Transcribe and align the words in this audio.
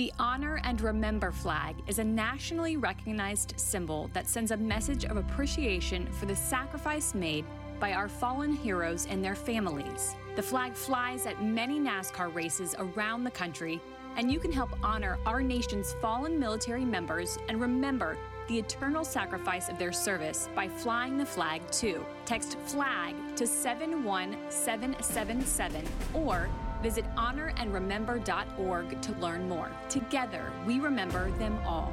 The 0.00 0.12
Honor 0.18 0.58
and 0.64 0.80
Remember 0.80 1.30
flag 1.30 1.76
is 1.86 1.98
a 1.98 2.04
nationally 2.04 2.78
recognized 2.78 3.52
symbol 3.60 4.08
that 4.14 4.26
sends 4.26 4.50
a 4.50 4.56
message 4.56 5.04
of 5.04 5.18
appreciation 5.18 6.06
for 6.12 6.24
the 6.24 6.34
sacrifice 6.34 7.12
made 7.12 7.44
by 7.78 7.92
our 7.92 8.08
fallen 8.08 8.54
heroes 8.54 9.06
and 9.10 9.22
their 9.22 9.34
families. 9.34 10.14
The 10.36 10.42
flag 10.42 10.72
flies 10.72 11.26
at 11.26 11.44
many 11.44 11.78
NASCAR 11.78 12.34
races 12.34 12.74
around 12.78 13.24
the 13.24 13.30
country, 13.30 13.78
and 14.16 14.32
you 14.32 14.40
can 14.40 14.52
help 14.52 14.70
honor 14.82 15.18
our 15.26 15.42
nation's 15.42 15.92
fallen 16.00 16.38
military 16.38 16.86
members 16.86 17.36
and 17.50 17.60
remember 17.60 18.16
the 18.48 18.58
eternal 18.58 19.04
sacrifice 19.04 19.68
of 19.68 19.78
their 19.78 19.92
service 19.92 20.48
by 20.54 20.66
flying 20.66 21.18
the 21.18 21.26
flag 21.26 21.60
too. 21.70 22.02
Text 22.24 22.58
FLAG 22.60 23.14
to 23.36 23.46
71777 23.46 25.84
or 26.14 26.48
visit 26.82 27.04
honorandremember.org 27.16 29.00
to 29.02 29.12
learn 29.14 29.48
more. 29.48 29.70
Together, 29.88 30.52
we 30.66 30.80
remember 30.80 31.30
them 31.32 31.58
all. 31.66 31.92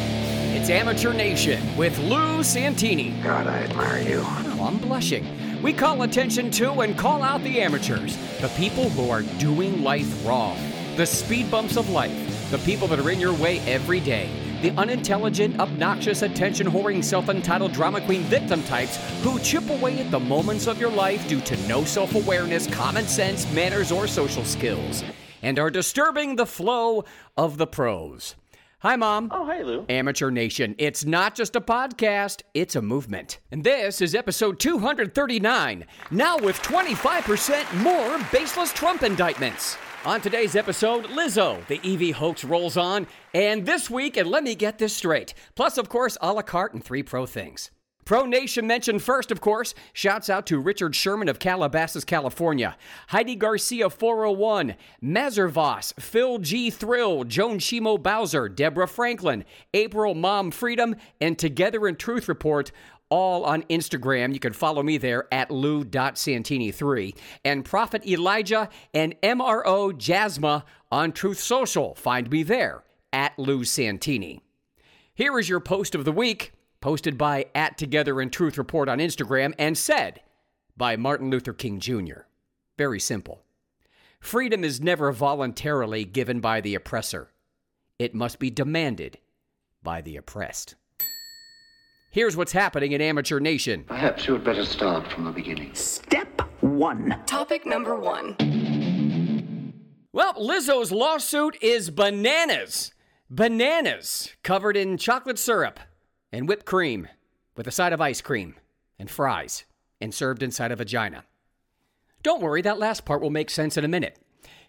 It's 0.61 0.69
Amateur 0.69 1.11
Nation 1.11 1.75
with 1.75 1.97
Lou 1.97 2.43
Santini. 2.43 3.19
God, 3.23 3.47
I 3.47 3.63
admire 3.63 4.07
you. 4.07 4.21
Oh, 4.23 4.67
I'm 4.67 4.77
blushing. 4.77 5.25
We 5.63 5.73
call 5.73 6.03
attention 6.03 6.51
to 6.51 6.81
and 6.81 6.95
call 6.95 7.23
out 7.23 7.41
the 7.41 7.59
amateurs, 7.59 8.15
the 8.39 8.47
people 8.49 8.87
who 8.89 9.09
are 9.09 9.23
doing 9.39 9.81
life 9.81 10.23
wrong, 10.23 10.55
the 10.97 11.05
speed 11.07 11.49
bumps 11.49 11.77
of 11.77 11.89
life, 11.89 12.51
the 12.51 12.59
people 12.59 12.87
that 12.89 12.99
are 12.99 13.09
in 13.09 13.19
your 13.19 13.33
way 13.33 13.57
every 13.61 13.99
day, 13.99 14.29
the 14.61 14.69
unintelligent, 14.79 15.59
obnoxious, 15.59 16.21
attention 16.21 16.67
whoring, 16.67 17.03
self 17.03 17.29
entitled 17.29 17.73
drama 17.73 17.99
queen 17.99 18.21
victim 18.25 18.61
types 18.65 18.97
who 19.23 19.39
chip 19.39 19.67
away 19.67 19.97
at 19.97 20.11
the 20.11 20.19
moments 20.19 20.67
of 20.67 20.79
your 20.79 20.91
life 20.91 21.27
due 21.27 21.41
to 21.41 21.57
no 21.67 21.83
self 21.83 22.13
awareness, 22.13 22.67
common 22.67 23.07
sense, 23.07 23.51
manners, 23.51 23.91
or 23.91 24.05
social 24.05 24.45
skills, 24.45 25.03
and 25.41 25.57
are 25.57 25.71
disturbing 25.71 26.35
the 26.35 26.45
flow 26.45 27.03
of 27.35 27.57
the 27.57 27.65
pros. 27.65 28.35
Hi, 28.83 28.95
Mom. 28.95 29.27
Oh, 29.29 29.45
hey, 29.45 29.63
Lou. 29.63 29.85
Amateur 29.89 30.31
Nation. 30.31 30.73
It's 30.79 31.05
not 31.05 31.35
just 31.35 31.55
a 31.55 31.61
podcast, 31.61 32.41
it's 32.55 32.75
a 32.75 32.81
movement. 32.81 33.37
And 33.51 33.63
this 33.63 34.01
is 34.01 34.15
episode 34.15 34.59
239, 34.59 35.85
now 36.09 36.39
with 36.39 36.59
25% 36.63 37.83
more 37.83 38.17
baseless 38.31 38.73
Trump 38.73 39.03
indictments. 39.03 39.77
On 40.03 40.19
today's 40.19 40.55
episode, 40.55 41.05
Lizzo, 41.05 41.63
the 41.67 41.79
EV 41.83 42.15
hoax 42.15 42.43
rolls 42.43 42.75
on, 42.75 43.05
and 43.35 43.67
this 43.67 43.87
week, 43.87 44.17
and 44.17 44.27
let 44.27 44.43
me 44.43 44.55
get 44.55 44.79
this 44.79 44.95
straight, 44.95 45.35
plus, 45.53 45.77
of 45.77 45.87
course, 45.87 46.17
a 46.19 46.33
la 46.33 46.41
carte 46.41 46.73
and 46.73 46.83
three 46.83 47.03
pro 47.03 47.27
things. 47.27 47.69
Pro 48.05 48.25
Nation 48.25 48.67
mentioned 48.67 49.03
first, 49.03 49.31
of 49.31 49.41
course. 49.41 49.73
Shouts 49.93 50.29
out 50.29 50.45
to 50.47 50.59
Richard 50.59 50.95
Sherman 50.95 51.29
of 51.29 51.39
Calabasas, 51.39 52.03
California, 52.03 52.75
Heidi 53.09 53.35
Garcia 53.35 53.89
401, 53.89 54.75
Mazervos, 55.03 55.93
Phil 55.99 56.39
G. 56.39 56.69
Thrill, 56.69 57.23
Joan 57.23 57.59
Shimo 57.59 58.01
Bowser, 58.01 58.49
Deborah 58.49 58.87
Franklin, 58.87 59.45
April 59.73 60.15
Mom 60.15 60.51
Freedom, 60.51 60.95
and 61.19 61.37
Together 61.37 61.87
in 61.87 61.95
Truth 61.95 62.27
Report. 62.27 62.71
All 63.09 63.43
on 63.43 63.63
Instagram. 63.63 64.33
You 64.33 64.39
can 64.39 64.53
follow 64.53 64.81
me 64.81 64.97
there 64.97 65.27
at 65.33 65.51
lou.santini3. 65.51 67.13
And 67.43 67.65
Prophet 67.65 68.07
Elijah 68.07 68.69
and 68.93 69.19
MRO 69.21 69.91
Jasma 69.91 70.63
on 70.89 71.11
Truth 71.11 71.39
Social. 71.39 71.93
Find 71.95 72.31
me 72.31 72.43
there 72.43 72.83
at 73.11 73.37
Lou 73.37 73.65
Santini. 73.65 74.41
Here 75.13 75.37
is 75.37 75.49
your 75.49 75.59
post 75.59 75.93
of 75.93 76.05
the 76.05 76.13
week 76.13 76.53
posted 76.81 77.17
by 77.17 77.45
at 77.55 77.77
Together 77.77 78.19
in 78.19 78.29
Truth 78.29 78.57
Report 78.57 78.89
on 78.89 78.97
Instagram, 78.97 79.53
and 79.57 79.77
said 79.77 80.21
by 80.75 80.97
Martin 80.97 81.29
Luther 81.29 81.53
King 81.53 81.79
Jr. 81.79 82.21
Very 82.77 82.99
simple. 82.99 83.43
Freedom 84.19 84.63
is 84.63 84.81
never 84.81 85.11
voluntarily 85.11 86.03
given 86.03 86.41
by 86.41 86.59
the 86.59 86.75
oppressor, 86.75 87.31
it 87.97 88.13
must 88.13 88.39
be 88.39 88.49
demanded 88.49 89.19
by 89.83 90.01
the 90.01 90.17
oppressed. 90.17 90.75
Here's 92.11 92.35
what's 92.35 92.51
happening 92.51 92.91
in 92.91 93.01
Amateur 93.01 93.39
Nation. 93.39 93.85
Perhaps 93.87 94.27
you 94.27 94.33
had 94.33 94.43
better 94.43 94.65
start 94.65 95.09
from 95.11 95.23
the 95.23 95.31
beginning. 95.31 95.73
Step 95.73 96.41
one. 96.61 97.15
Topic 97.25 97.65
number 97.65 97.95
one. 97.95 98.35
Well, 100.11 100.33
Lizzo's 100.33 100.91
lawsuit 100.91 101.57
is 101.61 101.89
bananas. 101.89 102.91
Bananas 103.29 104.35
covered 104.43 104.75
in 104.75 104.97
chocolate 104.97 105.39
syrup 105.39 105.79
and 106.31 106.47
whipped 106.47 106.65
cream 106.65 107.07
with 107.55 107.67
a 107.67 107.71
side 107.71 107.93
of 107.93 108.01
ice 108.01 108.21
cream 108.21 108.55
and 108.97 109.09
fries 109.09 109.65
and 109.99 110.13
served 110.13 110.43
inside 110.43 110.71
a 110.71 110.75
vagina. 110.75 111.25
Don't 112.23 112.41
worry, 112.41 112.61
that 112.61 112.79
last 112.79 113.05
part 113.05 113.21
will 113.21 113.29
make 113.29 113.49
sense 113.49 113.77
in 113.77 113.85
a 113.85 113.87
minute. 113.87 114.17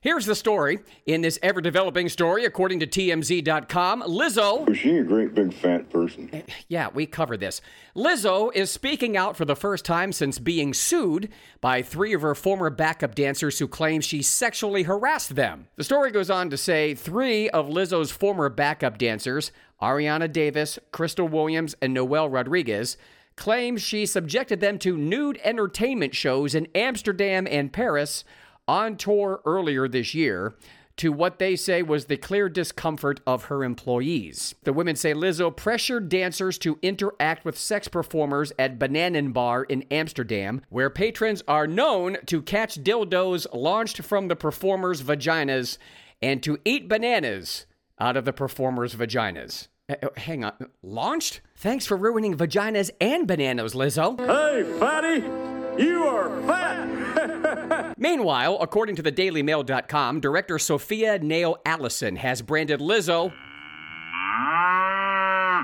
Here's 0.02 0.26
the 0.26 0.34
story. 0.34 0.80
In 1.06 1.20
this 1.20 1.38
ever 1.44 1.60
developing 1.60 2.08
story, 2.08 2.44
according 2.44 2.80
to 2.80 2.88
TMZ.com, 2.88 4.02
Lizzo. 4.02 4.66
Was 4.66 4.76
she 4.76 4.96
a 4.96 5.04
great 5.04 5.32
big 5.32 5.54
fat 5.54 5.90
person? 5.90 6.28
Eh, 6.32 6.42
yeah, 6.66 6.88
we 6.92 7.06
cover 7.06 7.36
this. 7.36 7.60
Lizzo 7.94 8.50
is 8.52 8.68
speaking 8.68 9.16
out 9.16 9.36
for 9.36 9.44
the 9.44 9.54
first 9.54 9.84
time 9.84 10.10
since 10.10 10.40
being 10.40 10.74
sued 10.74 11.28
by 11.60 11.82
three 11.82 12.12
of 12.14 12.22
her 12.22 12.34
former 12.34 12.68
backup 12.68 13.14
dancers 13.14 13.60
who 13.60 13.68
claim 13.68 14.00
she 14.00 14.22
sexually 14.22 14.82
harassed 14.82 15.36
them. 15.36 15.68
The 15.76 15.84
story 15.84 16.10
goes 16.10 16.30
on 16.30 16.50
to 16.50 16.56
say 16.56 16.96
three 16.96 17.48
of 17.50 17.68
Lizzo's 17.68 18.10
former 18.10 18.48
backup 18.48 18.98
dancers, 18.98 19.52
Ariana 19.82 20.32
Davis, 20.32 20.78
Crystal 20.92 21.26
Williams, 21.26 21.74
and 21.82 21.92
Noel 21.92 22.30
Rodriguez, 22.30 22.96
claims 23.36 23.82
she 23.82 24.06
subjected 24.06 24.60
them 24.60 24.78
to 24.78 24.96
nude 24.96 25.40
entertainment 25.42 26.14
shows 26.14 26.54
in 26.54 26.68
Amsterdam 26.74 27.46
and 27.50 27.72
Paris 27.72 28.24
on 28.68 28.96
tour 28.96 29.40
earlier 29.44 29.88
this 29.88 30.14
year 30.14 30.54
to 30.96 31.10
what 31.10 31.38
they 31.38 31.56
say 31.56 31.82
was 31.82 32.04
the 32.04 32.16
clear 32.16 32.48
discomfort 32.48 33.20
of 33.26 33.44
her 33.44 33.64
employees. 33.64 34.54
The 34.62 34.72
women 34.72 34.94
say 34.94 35.14
Lizzo 35.14 35.54
pressured 35.54 36.08
dancers 36.08 36.58
to 36.58 36.78
interact 36.82 37.44
with 37.44 37.58
sex 37.58 37.88
performers 37.88 38.52
at 38.58 38.78
Bananen 38.78 39.32
Bar 39.32 39.64
in 39.64 39.82
Amsterdam, 39.90 40.62
where 40.68 40.90
patrons 40.90 41.42
are 41.48 41.66
known 41.66 42.18
to 42.26 42.42
catch 42.42 42.82
dildos 42.82 43.46
launched 43.54 44.02
from 44.02 44.28
the 44.28 44.36
performers' 44.36 45.02
vaginas 45.02 45.78
and 46.20 46.42
to 46.42 46.58
eat 46.64 46.88
bananas 46.88 47.66
out 47.98 48.16
of 48.16 48.24
the 48.24 48.32
performers' 48.32 48.94
vaginas. 48.94 49.68
Uh, 49.92 50.06
uh, 50.06 50.08
hang 50.16 50.44
on, 50.44 50.52
launched? 50.82 51.40
Thanks 51.56 51.86
for 51.86 51.96
ruining 51.96 52.36
vaginas 52.36 52.90
and 53.00 53.26
bananas, 53.26 53.74
Lizzo. 53.74 54.18
Hey, 54.18 54.78
fatty, 54.78 55.82
you 55.82 56.04
are 56.04 56.40
fat. 56.42 57.94
Meanwhile, 57.98 58.58
according 58.60 58.96
to 58.96 59.02
the 59.02 59.12
DailyMail.com, 59.12 60.20
director 60.20 60.58
Sophia 60.58 61.18
Nahli 61.18 61.56
Allison 61.66 62.16
has 62.16 62.40
branded 62.42 62.80
Lizzo. 62.80 63.32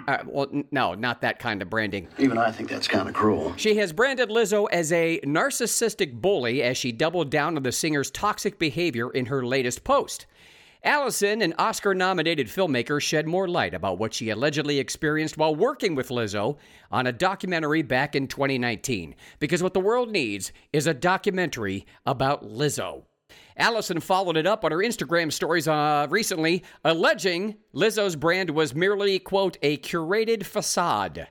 Uh, 0.06 0.18
well, 0.26 0.46
n- 0.52 0.64
no, 0.70 0.94
not 0.94 1.20
that 1.22 1.38
kind 1.38 1.60
of 1.62 1.70
branding. 1.70 2.08
Even 2.18 2.38
I 2.38 2.50
think 2.50 2.68
that's 2.68 2.88
kind 2.88 3.08
of 3.08 3.14
cruel. 3.14 3.54
She 3.56 3.76
has 3.76 3.92
branded 3.92 4.28
Lizzo 4.30 4.66
as 4.70 4.92
a 4.92 5.20
narcissistic 5.24 6.20
bully 6.20 6.62
as 6.62 6.76
she 6.76 6.92
doubled 6.92 7.30
down 7.30 7.56
on 7.56 7.62
the 7.62 7.72
singer's 7.72 8.10
toxic 8.10 8.58
behavior 8.58 9.10
in 9.10 9.26
her 9.26 9.44
latest 9.44 9.84
post. 9.84 10.26
Allison, 10.84 11.42
an 11.42 11.54
Oscar 11.58 11.92
nominated 11.92 12.46
filmmaker, 12.46 13.02
shed 13.02 13.26
more 13.26 13.48
light 13.48 13.74
about 13.74 13.98
what 13.98 14.14
she 14.14 14.30
allegedly 14.30 14.78
experienced 14.78 15.36
while 15.36 15.54
working 15.54 15.96
with 15.96 16.08
Lizzo 16.08 16.56
on 16.92 17.06
a 17.06 17.12
documentary 17.12 17.82
back 17.82 18.14
in 18.14 18.28
2019. 18.28 19.16
Because 19.40 19.62
what 19.62 19.74
the 19.74 19.80
world 19.80 20.10
needs 20.10 20.52
is 20.72 20.86
a 20.86 20.94
documentary 20.94 21.84
about 22.06 22.44
Lizzo. 22.44 23.04
Allison 23.56 23.98
followed 23.98 24.36
it 24.36 24.46
up 24.46 24.64
on 24.64 24.70
her 24.70 24.78
Instagram 24.78 25.32
stories 25.32 25.66
uh, 25.66 26.06
recently, 26.10 26.62
alleging 26.84 27.56
Lizzo's 27.74 28.14
brand 28.14 28.50
was 28.50 28.72
merely, 28.72 29.18
quote, 29.18 29.58
a 29.62 29.78
curated 29.78 30.44
facade. 30.44 31.26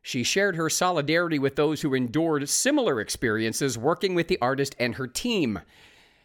She 0.00 0.24
shared 0.24 0.56
her 0.56 0.70
solidarity 0.70 1.38
with 1.38 1.56
those 1.56 1.82
who 1.82 1.94
endured 1.94 2.48
similar 2.48 3.00
experiences 3.00 3.76
working 3.76 4.14
with 4.14 4.28
the 4.28 4.38
artist 4.40 4.74
and 4.78 4.94
her 4.94 5.06
team. 5.06 5.60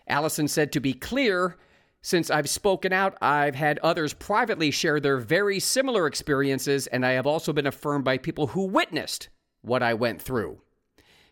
Allison 0.08 0.48
said, 0.48 0.72
to 0.72 0.80
be 0.80 0.94
clear, 0.94 1.58
since 2.02 2.30
I've 2.30 2.50
spoken 2.50 2.94
out, 2.94 3.18
I've 3.22 3.56
had 3.56 3.80
others 3.80 4.14
privately 4.14 4.72
share 4.72 5.00
their 5.00 5.18
very 5.18 5.60
similar 5.60 6.08
experiences, 6.08 6.88
and 6.88 7.06
I 7.06 7.12
have 7.12 7.28
also 7.28 7.52
been 7.52 7.68
affirmed 7.68 8.06
by 8.06 8.18
people 8.18 8.48
who 8.48 8.66
witnessed 8.66 9.30
what 9.62 9.84
I 9.84 9.94
went 9.94 10.22
through. 10.22 10.62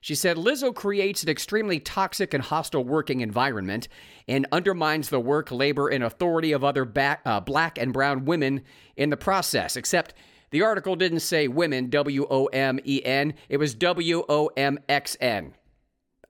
She 0.01 0.13
said 0.13 0.37
Lizzo 0.37 0.73
creates 0.73 1.23
an 1.23 1.29
extremely 1.29 1.79
toxic 1.79 2.33
and 2.35 2.43
hostile 2.43 2.83
working 2.83 3.21
environment 3.21 3.87
and 4.27 4.45
undermines 4.51 5.09
the 5.09 5.19
work, 5.19 5.49
labor, 5.49 5.87
and 5.87 6.03
authority 6.03 6.51
of 6.51 6.63
other 6.63 6.85
back, 6.85 7.21
uh, 7.25 7.39
black 7.39 7.79
and 7.79 7.91
brown 7.91 8.25
women 8.25 8.61
in 8.95 9.09
the 9.09 9.17
process. 9.17 9.75
Except 9.75 10.13
the 10.51 10.61
article 10.61 10.95
didn't 10.95 11.21
say 11.21 11.47
women, 11.47 11.89
W 11.89 12.27
O 12.29 12.45
M 12.47 12.79
E 12.85 13.01
N, 13.03 13.33
it 13.49 13.57
was 13.57 13.73
W 13.73 14.23
O 14.29 14.51
M 14.55 14.77
X 14.87 15.17
N. 15.19 15.55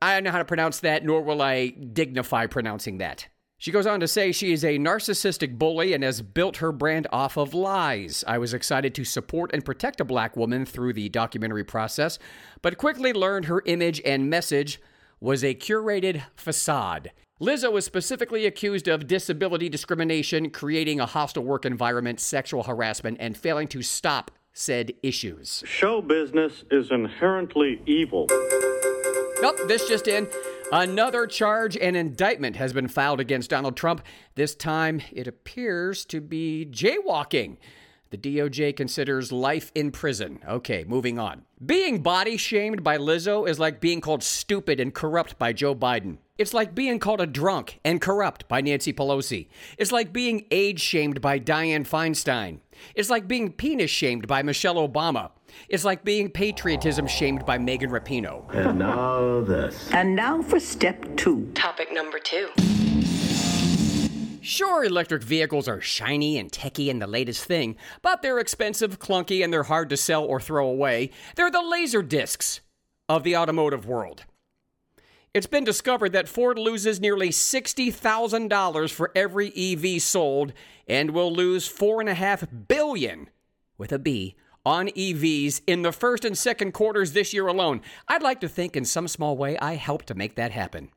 I 0.01 0.13
don't 0.13 0.23
know 0.23 0.31
how 0.31 0.37
to 0.37 0.45
pronounce 0.45 0.79
that, 0.79 1.03
nor 1.03 1.21
will 1.21 1.41
I 1.41 1.67
dignify 1.67 2.45
pronouncing 2.45 2.99
that. 2.99 3.27
She 3.57 3.71
goes 3.71 3.87
on 3.87 4.01
to 4.01 4.07
say 4.07 4.31
she 4.31 4.51
is 4.51 4.65
a 4.65 4.77
narcissistic 4.77 5.57
bully 5.57 5.93
and 5.93 6.03
has 6.03 6.21
built 6.21 6.57
her 6.57 6.71
brand 6.71 7.07
off 7.11 7.37
of 7.37 7.53
lies. 7.53 8.23
I 8.27 8.37
was 8.37 8.53
excited 8.53 8.93
to 8.95 9.05
support 9.05 9.51
and 9.53 9.63
protect 9.63 10.01
a 10.01 10.05
black 10.05 10.35
woman 10.35 10.65
through 10.65 10.93
the 10.93 11.09
documentary 11.09 11.63
process, 11.63 12.19
but 12.61 12.77
quickly 12.77 13.13
learned 13.13 13.45
her 13.45 13.63
image 13.65 14.01
and 14.05 14.29
message 14.29 14.81
was 15.21 15.43
a 15.43 15.55
curated 15.55 16.23
facade. 16.35 17.11
Lizzo 17.41 17.71
was 17.71 17.85
specifically 17.85 18.45
accused 18.45 18.87
of 18.87 19.07
disability 19.07 19.69
discrimination, 19.69 20.49
creating 20.49 20.99
a 20.99 21.05
hostile 21.05 21.43
work 21.43 21.65
environment, 21.65 22.19
sexual 22.19 22.63
harassment, 22.63 23.17
and 23.19 23.37
failing 23.37 23.67
to 23.69 23.81
stop 23.81 24.31
said 24.53 24.93
issues. 25.03 25.63
Show 25.65 26.01
business 26.01 26.63
is 26.71 26.91
inherently 26.91 27.81
evil. 27.85 28.27
Nope, 29.41 29.59
this 29.67 29.87
just 29.87 30.07
in. 30.07 30.27
Another 30.71 31.27
charge 31.27 31.77
and 31.77 31.95
indictment 31.95 32.55
has 32.55 32.73
been 32.73 32.87
filed 32.87 33.19
against 33.19 33.51
Donald 33.51 33.77
Trump. 33.77 34.01
This 34.33 34.55
time, 34.55 35.01
it 35.11 35.27
appears 35.27 36.05
to 36.05 36.19
be 36.19 36.67
jaywalking. 36.69 37.57
The 38.09 38.17
DOJ 38.17 38.75
considers 38.75 39.31
life 39.31 39.71
in 39.75 39.91
prison. 39.91 40.39
Okay, 40.47 40.83
moving 40.87 41.19
on. 41.19 41.43
Being 41.63 42.01
body 42.01 42.37
shamed 42.37 42.83
by 42.83 42.97
Lizzo 42.97 43.47
is 43.47 43.59
like 43.59 43.79
being 43.79 44.01
called 44.01 44.23
stupid 44.23 44.79
and 44.79 44.93
corrupt 44.93 45.37
by 45.37 45.53
Joe 45.53 45.75
Biden. 45.75 46.17
It's 46.37 46.53
like 46.53 46.75
being 46.75 46.99
called 46.99 47.21
a 47.21 47.27
drunk 47.27 47.79
and 47.85 48.01
corrupt 48.01 48.47
by 48.47 48.61
Nancy 48.61 48.91
Pelosi. 48.91 49.47
It's 49.77 49.91
like 49.91 50.11
being 50.11 50.45
age 50.51 50.81
shamed 50.81 51.21
by 51.21 51.39
Dianne 51.39 51.87
Feinstein. 51.87 52.59
It's 52.93 53.09
like 53.09 53.27
being 53.27 53.51
penis 53.51 53.91
shamed 53.91 54.27
by 54.27 54.43
Michelle 54.43 54.75
Obama. 54.75 55.31
It's 55.69 55.83
like 55.83 56.03
being 56.03 56.29
patriotism 56.29 57.07
shamed 57.07 57.45
by 57.45 57.57
Megan 57.57 57.89
Rapinoe. 57.89 58.53
And 58.53 58.79
now 58.79 59.41
this. 59.41 59.91
And 59.91 60.15
now 60.15 60.41
for 60.41 60.59
step 60.59 61.17
two. 61.17 61.51
Topic 61.53 61.91
number 61.91 62.19
two. 62.19 62.49
Sure, 64.41 64.83
electric 64.83 65.23
vehicles 65.23 65.67
are 65.67 65.81
shiny 65.81 66.37
and 66.37 66.51
techy 66.51 66.91
and 66.91 67.01
the 67.01 67.07
latest 67.07 67.45
thing, 67.45 67.75
but 68.03 68.21
they're 68.21 68.37
expensive, 68.37 68.99
clunky, 68.99 69.43
and 69.43 69.51
they're 69.51 69.63
hard 69.63 69.89
to 69.89 69.97
sell 69.97 70.23
or 70.23 70.39
throw 70.39 70.67
away. 70.67 71.09
They're 71.35 71.49
the 71.49 71.63
laser 71.63 72.03
discs 72.03 72.61
of 73.09 73.23
the 73.23 73.35
automotive 73.35 73.87
world. 73.87 74.25
It's 75.33 75.47
been 75.47 75.63
discovered 75.63 76.13
that 76.13 76.29
Ford 76.29 76.59
loses 76.59 77.01
nearly 77.01 77.29
$60,000 77.29 78.91
for 78.91 79.11
every 79.15 79.51
EV 79.57 80.01
sold 80.01 80.53
and 80.87 81.11
will 81.11 81.33
lose 81.33 81.67
4.5 81.67 82.67
billion 82.67 83.29
with 83.77 83.91
a 83.91 83.99
B 83.99 84.35
on 84.65 84.87
EVs 84.87 85.61
in 85.67 85.83
the 85.83 85.91
first 85.91 86.25
and 86.25 86.37
second 86.37 86.73
quarters 86.73 87.13
this 87.13 87.33
year 87.33 87.47
alone. 87.47 87.81
I'd 88.07 88.23
like 88.23 88.41
to 88.41 88.49
think 88.49 88.75
in 88.75 88.85
some 88.85 89.07
small 89.07 89.37
way 89.37 89.57
I 89.59 89.75
helped 89.75 90.07
to 90.07 90.15
make 90.15 90.35
that 90.35 90.51
happen. 90.51 90.89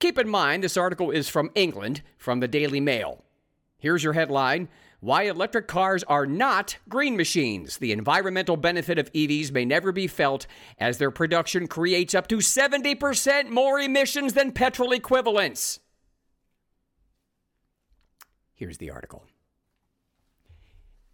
Keep 0.00 0.18
in 0.18 0.28
mind, 0.28 0.64
this 0.64 0.76
article 0.76 1.10
is 1.10 1.28
from 1.28 1.50
England, 1.54 2.02
from 2.16 2.40
the 2.40 2.48
Daily 2.48 2.80
Mail. 2.80 3.24
Here's 3.78 4.04
your 4.04 4.12
headline 4.12 4.68
Why 5.00 5.24
Electric 5.24 5.66
Cars 5.66 6.04
Are 6.04 6.26
Not 6.26 6.76
Green 6.88 7.16
Machines. 7.16 7.78
The 7.78 7.92
environmental 7.92 8.56
benefit 8.56 8.98
of 8.98 9.12
EVs 9.12 9.52
may 9.52 9.64
never 9.64 9.92
be 9.92 10.06
felt 10.06 10.46
as 10.78 10.98
their 10.98 11.10
production 11.10 11.66
creates 11.66 12.14
up 12.14 12.28
to 12.28 12.38
70% 12.38 13.48
more 13.48 13.80
emissions 13.80 14.34
than 14.34 14.52
petrol 14.52 14.92
equivalents. 14.92 15.80
Here's 18.54 18.78
the 18.78 18.90
article. 18.90 19.24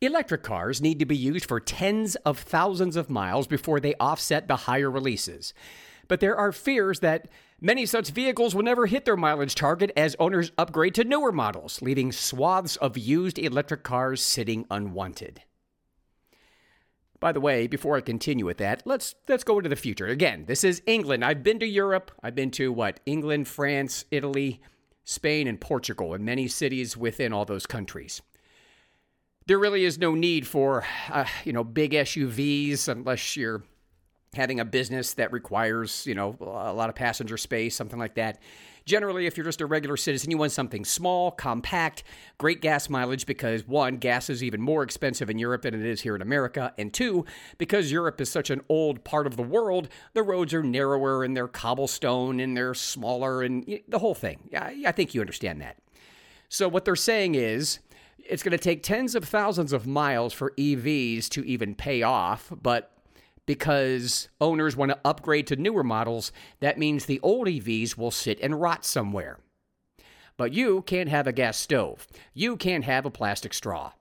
Electric 0.00 0.44
cars 0.44 0.80
need 0.80 1.00
to 1.00 1.04
be 1.04 1.16
used 1.16 1.46
for 1.46 1.58
tens 1.58 2.14
of 2.16 2.38
thousands 2.38 2.94
of 2.94 3.10
miles 3.10 3.48
before 3.48 3.80
they 3.80 3.94
offset 3.98 4.46
the 4.46 4.54
higher 4.54 4.88
releases. 4.88 5.52
But 6.06 6.20
there 6.20 6.36
are 6.36 6.52
fears 6.52 7.00
that 7.00 7.26
many 7.60 7.84
such 7.84 8.10
vehicles 8.10 8.54
will 8.54 8.62
never 8.62 8.86
hit 8.86 9.04
their 9.04 9.16
mileage 9.16 9.56
target 9.56 9.90
as 9.96 10.14
owners 10.20 10.52
upgrade 10.56 10.94
to 10.94 11.04
newer 11.04 11.32
models, 11.32 11.82
leaving 11.82 12.12
swaths 12.12 12.76
of 12.76 12.96
used 12.96 13.40
electric 13.40 13.82
cars 13.82 14.22
sitting 14.22 14.66
unwanted. 14.70 15.42
By 17.18 17.32
the 17.32 17.40
way, 17.40 17.66
before 17.66 17.96
I 17.96 18.00
continue 18.00 18.46
with 18.46 18.58
that, 18.58 18.84
let's 18.84 19.16
let's 19.28 19.42
go 19.42 19.58
into 19.58 19.68
the 19.68 19.74
future. 19.74 20.06
Again, 20.06 20.44
this 20.46 20.62
is 20.62 20.80
England. 20.86 21.24
I've 21.24 21.42
been 21.42 21.58
to 21.58 21.66
Europe. 21.66 22.12
I've 22.22 22.36
been 22.36 22.52
to 22.52 22.72
what? 22.72 23.00
England, 23.04 23.48
France, 23.48 24.04
Italy, 24.12 24.62
Spain, 25.02 25.48
and 25.48 25.60
Portugal, 25.60 26.14
and 26.14 26.24
many 26.24 26.46
cities 26.46 26.96
within 26.96 27.32
all 27.32 27.44
those 27.44 27.66
countries 27.66 28.22
there 29.48 29.58
really 29.58 29.84
is 29.84 29.98
no 29.98 30.14
need 30.14 30.46
for 30.46 30.84
uh, 31.10 31.24
you 31.44 31.52
know 31.52 31.64
big 31.64 31.92
SUVs 31.92 32.86
unless 32.86 33.36
you're 33.36 33.62
having 34.34 34.60
a 34.60 34.64
business 34.64 35.14
that 35.14 35.32
requires 35.32 36.06
you 36.06 36.14
know 36.14 36.36
a 36.40 36.72
lot 36.72 36.88
of 36.88 36.94
passenger 36.94 37.36
space, 37.36 37.74
something 37.74 37.98
like 37.98 38.14
that. 38.14 38.38
Generally, 38.84 39.26
if 39.26 39.36
you're 39.36 39.44
just 39.44 39.60
a 39.60 39.66
regular 39.66 39.98
citizen, 39.98 40.30
you 40.30 40.38
want 40.38 40.52
something 40.52 40.82
small, 40.82 41.30
compact, 41.30 42.04
great 42.38 42.62
gas 42.62 42.88
mileage 42.88 43.26
because 43.26 43.66
one, 43.66 43.98
gas 43.98 44.30
is 44.30 44.42
even 44.42 44.62
more 44.62 44.82
expensive 44.82 45.28
in 45.28 45.38
Europe 45.38 45.60
than 45.62 45.74
it 45.74 45.84
is 45.84 46.00
here 46.00 46.16
in 46.16 46.22
America, 46.22 46.72
and 46.78 46.94
two, 46.94 47.26
because 47.58 47.92
Europe 47.92 48.18
is 48.18 48.30
such 48.30 48.48
an 48.48 48.62
old 48.70 49.04
part 49.04 49.26
of 49.26 49.36
the 49.36 49.42
world, 49.42 49.90
the 50.14 50.22
roads 50.22 50.54
are 50.54 50.62
narrower 50.62 51.22
and 51.22 51.36
they're 51.36 51.48
cobblestone 51.48 52.40
and 52.40 52.56
they're 52.56 52.72
smaller 52.72 53.42
and 53.42 53.80
the 53.88 53.98
whole 53.98 54.14
thing. 54.14 54.48
I, 54.54 54.84
I 54.86 54.92
think 54.92 55.14
you 55.14 55.20
understand 55.20 55.60
that. 55.60 55.76
So 56.48 56.66
what 56.66 56.86
they're 56.86 56.96
saying 56.96 57.34
is 57.34 57.80
it's 58.24 58.42
going 58.42 58.52
to 58.52 58.58
take 58.58 58.82
tens 58.82 59.14
of 59.14 59.24
thousands 59.24 59.72
of 59.72 59.86
miles 59.86 60.32
for 60.32 60.52
EVs 60.58 61.28
to 61.30 61.44
even 61.44 61.74
pay 61.74 62.02
off, 62.02 62.52
but 62.62 62.92
because 63.46 64.28
owners 64.42 64.76
want 64.76 64.90
to 64.90 64.98
upgrade 65.04 65.46
to 65.46 65.56
newer 65.56 65.82
models, 65.82 66.32
that 66.60 66.78
means 66.78 67.06
the 67.06 67.20
old 67.20 67.46
EVs 67.46 67.96
will 67.96 68.10
sit 68.10 68.38
and 68.40 68.60
rot 68.60 68.84
somewhere. 68.84 69.38
But 70.36 70.52
you 70.52 70.82
can't 70.82 71.08
have 71.08 71.26
a 71.26 71.32
gas 71.32 71.56
stove. 71.56 72.06
You 72.34 72.56
can't 72.56 72.84
have 72.84 73.06
a 73.06 73.10
plastic 73.10 73.54
straw. 73.54 73.92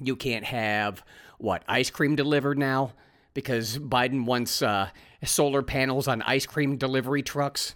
You 0.00 0.14
can't 0.14 0.44
have, 0.44 1.04
what, 1.38 1.64
ice 1.66 1.90
cream 1.90 2.14
delivered 2.14 2.56
now? 2.56 2.92
Because 3.34 3.78
Biden 3.78 4.24
wants 4.24 4.62
uh, 4.62 4.90
solar 5.24 5.62
panels 5.62 6.06
on 6.06 6.22
ice 6.22 6.46
cream 6.46 6.76
delivery 6.76 7.22
trucks. 7.22 7.74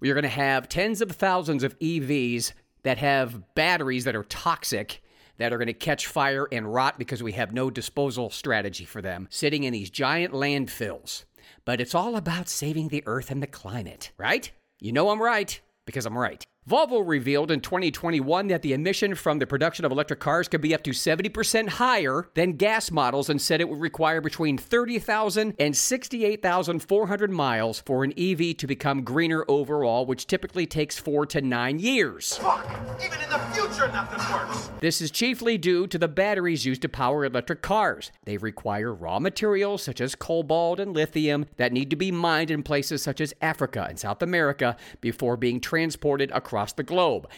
You're 0.00 0.14
going 0.14 0.22
to 0.22 0.30
have 0.30 0.68
tens 0.68 1.02
of 1.02 1.10
thousands 1.10 1.62
of 1.62 1.78
EVs 1.80 2.52
that 2.82 2.98
have 2.98 3.54
batteries 3.54 4.04
that 4.04 4.16
are 4.16 4.24
toxic 4.24 5.02
that 5.38 5.52
are 5.52 5.58
going 5.58 5.66
to 5.66 5.72
catch 5.72 6.06
fire 6.06 6.46
and 6.52 6.72
rot 6.72 6.98
because 6.98 7.22
we 7.22 7.32
have 7.32 7.52
no 7.52 7.70
disposal 7.70 8.28
strategy 8.28 8.84
for 8.84 9.00
them 9.00 9.26
sitting 9.30 9.64
in 9.64 9.72
these 9.72 9.88
giant 9.88 10.34
landfills. 10.34 11.24
But 11.64 11.80
it's 11.80 11.94
all 11.94 12.14
about 12.16 12.48
saving 12.48 12.88
the 12.88 13.02
earth 13.06 13.30
and 13.30 13.42
the 13.42 13.46
climate, 13.46 14.12
right? 14.18 14.50
You 14.80 14.92
know 14.92 15.10
I'm 15.10 15.22
right 15.22 15.58
because 15.86 16.04
I'm 16.04 16.16
right. 16.16 16.44
Volvo 16.68 17.02
revealed 17.04 17.50
in 17.50 17.60
2021 17.60 18.48
that 18.48 18.60
the 18.60 18.74
emission 18.74 19.14
from 19.14 19.38
the 19.38 19.46
production 19.46 19.84
of 19.86 19.90
electric 19.90 20.20
cars 20.20 20.46
could 20.46 20.60
be 20.60 20.74
up 20.74 20.82
to 20.82 20.90
70% 20.90 21.68
higher 21.68 22.28
than 22.34 22.52
gas 22.52 22.90
models 22.90 23.30
and 23.30 23.40
said 23.40 23.62
it 23.62 23.68
would 23.68 23.80
require 23.80 24.20
between 24.20 24.58
30,000 24.58 25.54
and 25.58 25.74
68,400 25.74 27.30
miles 27.30 27.80
for 27.80 28.04
an 28.04 28.12
EV 28.16 28.56
to 28.58 28.66
become 28.66 29.02
greener 29.02 29.44
overall, 29.48 30.04
which 30.04 30.26
typically 30.26 30.66
takes 30.66 30.98
four 30.98 31.24
to 31.26 31.40
nine 31.40 31.78
years. 31.78 32.36
Fuck! 32.36 32.70
Even 33.04 33.20
in 33.20 33.30
the 33.30 33.38
future, 33.52 33.88
nothing 33.88 34.20
works! 34.32 34.70
This 34.80 35.00
is 35.00 35.10
chiefly 35.10 35.56
due 35.56 35.86
to 35.86 35.98
the 35.98 36.08
batteries 36.08 36.66
used 36.66 36.82
to 36.82 36.88
power 36.90 37.24
electric 37.24 37.62
cars. 37.62 38.12
They 38.26 38.36
require 38.36 38.94
raw 38.94 39.18
materials 39.18 39.82
such 39.82 40.00
as 40.00 40.14
cobalt 40.14 40.78
and 40.78 40.94
lithium 40.94 41.46
that 41.56 41.72
need 41.72 41.88
to 41.88 41.96
be 41.96 42.12
mined 42.12 42.50
in 42.50 42.62
places 42.62 43.02
such 43.02 43.20
as 43.20 43.34
Africa 43.40 43.86
and 43.88 43.98
South 43.98 44.22
America 44.22 44.76
before 45.00 45.38
being 45.38 45.58
transported 45.58 46.30
across 46.30 46.49
across 46.50 46.72
the 46.72 46.82
globe. 46.82 47.28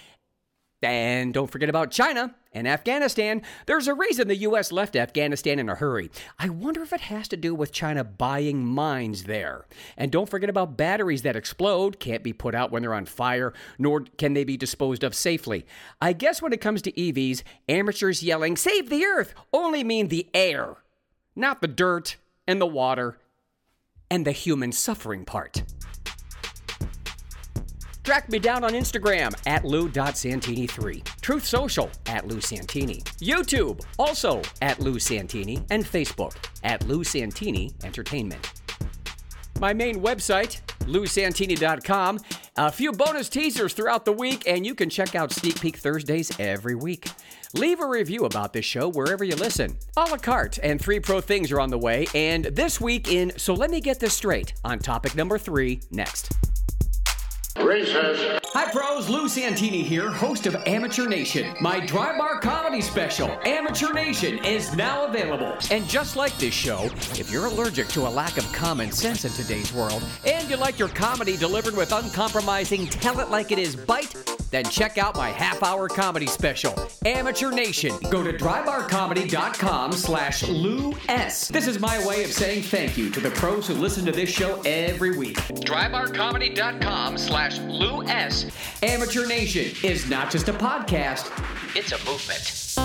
And 0.82 1.34
don't 1.34 1.50
forget 1.50 1.68
about 1.68 1.90
China 1.90 2.34
and 2.50 2.66
Afghanistan. 2.66 3.42
There's 3.66 3.86
a 3.86 3.94
reason 3.94 4.26
the 4.26 4.36
U.S. 4.36 4.72
left 4.72 4.96
Afghanistan 4.96 5.58
in 5.58 5.68
a 5.68 5.74
hurry. 5.74 6.10
I 6.38 6.48
wonder 6.48 6.82
if 6.82 6.94
it 6.94 7.02
has 7.02 7.28
to 7.28 7.36
do 7.36 7.54
with 7.54 7.72
China 7.72 8.02
buying 8.04 8.64
mines 8.64 9.24
there. 9.24 9.66
And 9.98 10.10
don't 10.10 10.30
forget 10.30 10.48
about 10.48 10.78
batteries 10.78 11.22
that 11.22 11.36
explode, 11.36 12.00
can't 12.00 12.24
be 12.24 12.32
put 12.32 12.54
out 12.54 12.72
when 12.72 12.82
they're 12.82 12.94
on 12.94 13.04
fire, 13.04 13.52
nor 13.78 14.00
can 14.16 14.32
they 14.32 14.44
be 14.44 14.56
disposed 14.56 15.04
of 15.04 15.14
safely. 15.14 15.66
I 16.00 16.14
guess 16.14 16.40
when 16.40 16.54
it 16.54 16.62
comes 16.62 16.80
to 16.82 16.92
EVs, 16.92 17.42
amateurs 17.68 18.22
yelling, 18.22 18.56
Save 18.56 18.88
the 18.88 19.04
Earth, 19.04 19.34
only 19.52 19.84
mean 19.84 20.08
the 20.08 20.26
air, 20.34 20.78
not 21.36 21.60
the 21.60 21.68
dirt 21.68 22.16
and 22.48 22.60
the 22.60 22.66
water 22.66 23.18
and 24.10 24.26
the 24.26 24.32
human 24.32 24.72
suffering 24.72 25.26
part. 25.26 25.62
Track 28.04 28.28
me 28.28 28.38
down 28.38 28.64
on 28.64 28.72
Instagram 28.72 29.32
at 29.46 29.64
lou.santini3, 29.64 31.04
Truth 31.20 31.46
Social 31.46 31.90
at 32.06 32.26
Lou 32.26 32.40
Santini, 32.40 33.00
YouTube 33.20 33.80
also 33.98 34.42
at 34.60 34.80
Lou 34.80 34.98
Santini, 34.98 35.64
and 35.70 35.84
Facebook 35.84 36.34
at 36.64 36.84
Lou 36.88 37.04
Santini 37.04 37.72
Entertainment. 37.84 38.52
My 39.60 39.72
main 39.72 40.00
website, 40.00 40.60
lousantini.com. 40.86 42.18
A 42.56 42.72
few 42.72 42.90
bonus 42.90 43.28
teasers 43.28 43.72
throughout 43.72 44.04
the 44.04 44.12
week, 44.12 44.42
and 44.48 44.66
you 44.66 44.74
can 44.74 44.90
check 44.90 45.14
out 45.14 45.30
Sneak 45.30 45.60
Peek 45.60 45.76
Thursdays 45.76 46.38
every 46.40 46.74
week. 46.74 47.08
Leave 47.54 47.80
a 47.80 47.86
review 47.86 48.24
about 48.24 48.52
this 48.52 48.64
show 48.64 48.88
wherever 48.88 49.22
you 49.22 49.36
listen. 49.36 49.78
A 49.96 50.00
la 50.00 50.16
carte 50.16 50.58
and 50.62 50.80
three 50.80 50.98
pro 50.98 51.20
things 51.20 51.52
are 51.52 51.60
on 51.60 51.70
the 51.70 51.78
way, 51.78 52.06
and 52.14 52.46
this 52.46 52.80
week 52.80 53.12
in 53.12 53.32
So 53.38 53.54
Let 53.54 53.70
Me 53.70 53.80
Get 53.80 54.00
This 54.00 54.14
Straight 54.14 54.54
on 54.64 54.80
topic 54.80 55.14
number 55.14 55.38
three 55.38 55.80
next. 55.92 56.32
Recess. 57.60 58.40
Hi, 58.54 58.70
pros. 58.70 59.08
Lou 59.08 59.28
Santini 59.28 59.82
here, 59.82 60.10
host 60.10 60.46
of 60.46 60.56
Amateur 60.66 61.06
Nation. 61.06 61.54
My 61.60 61.84
dry 61.84 62.16
bar 62.16 62.40
comedy 62.40 62.80
special, 62.80 63.28
Amateur 63.44 63.92
Nation, 63.92 64.42
is 64.44 64.74
now 64.74 65.04
available. 65.04 65.56
And 65.70 65.86
just 65.86 66.16
like 66.16 66.36
this 66.38 66.54
show, 66.54 66.84
if 67.18 67.30
you're 67.30 67.46
allergic 67.46 67.88
to 67.88 68.06
a 68.06 68.10
lack 68.10 68.38
of 68.38 68.50
common 68.52 68.90
sense 68.90 69.24
in 69.24 69.32
today's 69.32 69.72
world, 69.72 70.02
and 70.26 70.48
you 70.48 70.56
like 70.56 70.78
your 70.78 70.88
comedy 70.88 71.36
delivered 71.36 71.76
with 71.76 71.92
uncompromising 71.92 72.86
tell 72.86 73.20
it 73.20 73.28
like 73.28 73.52
it 73.52 73.58
is 73.58 73.76
bite, 73.76 74.14
then 74.50 74.64
check 74.64 74.98
out 74.98 75.16
my 75.16 75.30
half-hour 75.30 75.88
comedy 75.88 76.26
special, 76.26 76.74
Amateur 77.06 77.50
Nation. 77.50 77.94
Go 78.10 78.22
to 78.22 78.32
drybarcomedy.com 78.32 79.92
slash 79.92 80.46
Lou 80.46 80.94
S. 81.08 81.48
This 81.48 81.66
is 81.66 81.80
my 81.80 82.04
way 82.06 82.24
of 82.24 82.32
saying 82.32 82.62
thank 82.64 82.98
you 82.98 83.10
to 83.10 83.20
the 83.20 83.30
pros 83.30 83.66
who 83.66 83.74
listen 83.74 84.04
to 84.04 84.12
this 84.12 84.30
show 84.30 84.60
every 84.66 85.16
week. 85.16 85.36
Drybarcomedy.com 85.36 87.16
slash 87.16 87.41
Lou 87.50 88.04
S. 88.04 88.46
Amateur 88.84 89.26
Nation 89.26 89.74
is 89.82 90.08
not 90.08 90.30
just 90.30 90.48
a 90.48 90.52
podcast, 90.52 91.32
it's 91.74 91.90
a 91.90 91.98
movement. 92.04 92.78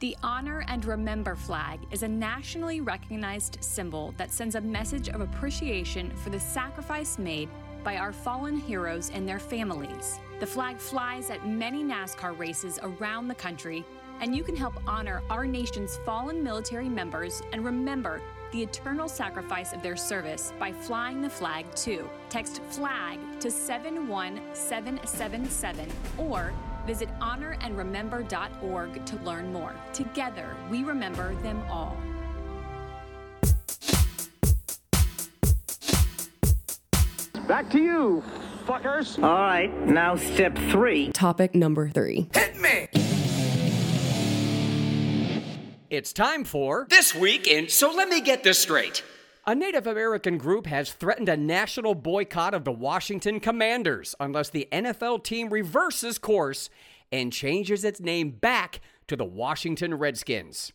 The 0.00 0.16
Honor 0.22 0.64
and 0.68 0.84
Remember 0.86 1.36
flag 1.36 1.80
is 1.90 2.02
a 2.02 2.08
nationally 2.08 2.80
recognized 2.80 3.58
symbol 3.60 4.14
that 4.16 4.32
sends 4.32 4.54
a 4.54 4.60
message 4.62 5.10
of 5.10 5.20
appreciation 5.20 6.10
for 6.16 6.30
the 6.30 6.40
sacrifice 6.40 7.18
made 7.18 7.50
by 7.82 7.98
our 7.98 8.12
fallen 8.12 8.56
heroes 8.56 9.10
and 9.12 9.28
their 9.28 9.38
families. 9.38 10.18
The 10.40 10.46
flag 10.46 10.78
flies 10.78 11.28
at 11.28 11.46
many 11.46 11.84
NASCAR 11.84 12.38
races 12.38 12.78
around 12.82 13.28
the 13.28 13.34
country, 13.34 13.84
and 14.20 14.34
you 14.34 14.42
can 14.42 14.56
help 14.56 14.74
honor 14.86 15.20
our 15.28 15.46
nation's 15.46 15.98
fallen 16.06 16.42
military 16.42 16.88
members 16.88 17.42
and 17.52 17.62
remember 17.62 18.22
the 18.54 18.62
eternal 18.62 19.08
sacrifice 19.08 19.72
of 19.72 19.82
their 19.82 19.96
service 19.96 20.52
by 20.60 20.70
flying 20.70 21.20
the 21.20 21.28
flag 21.28 21.66
too. 21.74 22.08
Text 22.28 22.62
FLAG 22.70 23.18
to 23.40 23.50
71777 23.50 25.90
or 26.18 26.52
visit 26.86 27.08
honorandremember.org 27.18 29.06
to 29.06 29.16
learn 29.24 29.52
more. 29.52 29.74
Together, 29.92 30.54
we 30.70 30.84
remember 30.84 31.34
them 31.42 31.60
all. 31.68 31.96
Back 37.48 37.68
to 37.70 37.80
you, 37.80 38.22
fuckers. 38.66 39.20
All 39.20 39.34
right, 39.34 39.76
now 39.84 40.14
step 40.14 40.56
three. 40.70 41.10
Topic 41.10 41.56
number 41.56 41.88
three. 41.88 42.28
It's 45.94 46.12
time 46.12 46.42
for 46.42 46.88
This 46.90 47.14
Week 47.14 47.46
in 47.46 47.68
So 47.68 47.92
Let 47.92 48.08
Me 48.08 48.20
Get 48.20 48.42
This 48.42 48.58
Straight. 48.58 49.04
A 49.46 49.54
Native 49.54 49.86
American 49.86 50.38
group 50.38 50.66
has 50.66 50.92
threatened 50.92 51.28
a 51.28 51.36
national 51.36 51.94
boycott 51.94 52.52
of 52.52 52.64
the 52.64 52.72
Washington 52.72 53.38
Commanders 53.38 54.12
unless 54.18 54.50
the 54.50 54.66
NFL 54.72 55.22
team 55.22 55.50
reverses 55.50 56.18
course 56.18 56.68
and 57.12 57.32
changes 57.32 57.84
its 57.84 58.00
name 58.00 58.32
back 58.32 58.80
to 59.06 59.14
the 59.14 59.24
Washington 59.24 59.94
Redskins. 59.94 60.72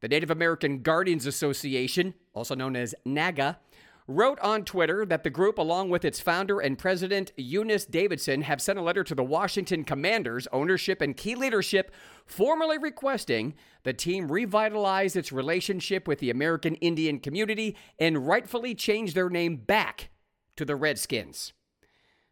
The 0.00 0.08
Native 0.08 0.32
American 0.32 0.82
Guardians 0.82 1.26
Association, 1.26 2.14
also 2.34 2.56
known 2.56 2.74
as 2.74 2.96
NAGA, 3.04 3.60
wrote 4.08 4.38
on 4.40 4.64
Twitter 4.64 5.04
that 5.04 5.24
the 5.24 5.30
group, 5.30 5.58
along 5.58 5.90
with 5.90 6.04
its 6.04 6.20
founder 6.20 6.60
and 6.60 6.78
president, 6.78 7.32
Eunice 7.36 7.84
Davidson, 7.84 8.42
have 8.42 8.62
sent 8.62 8.78
a 8.78 8.82
letter 8.82 9.02
to 9.02 9.14
the 9.14 9.24
Washington 9.24 9.84
Commanders, 9.84 10.46
ownership, 10.52 11.00
and 11.00 11.16
key 11.16 11.34
leadership, 11.34 11.92
formally 12.24 12.78
requesting 12.78 13.54
the 13.82 13.92
team 13.92 14.30
revitalize 14.30 15.16
its 15.16 15.32
relationship 15.32 16.06
with 16.06 16.20
the 16.20 16.30
American 16.30 16.76
Indian 16.76 17.18
community 17.18 17.76
and 17.98 18.26
rightfully 18.26 18.74
change 18.74 19.14
their 19.14 19.30
name 19.30 19.56
back 19.56 20.10
to 20.56 20.64
the 20.64 20.76
Redskins. 20.76 21.52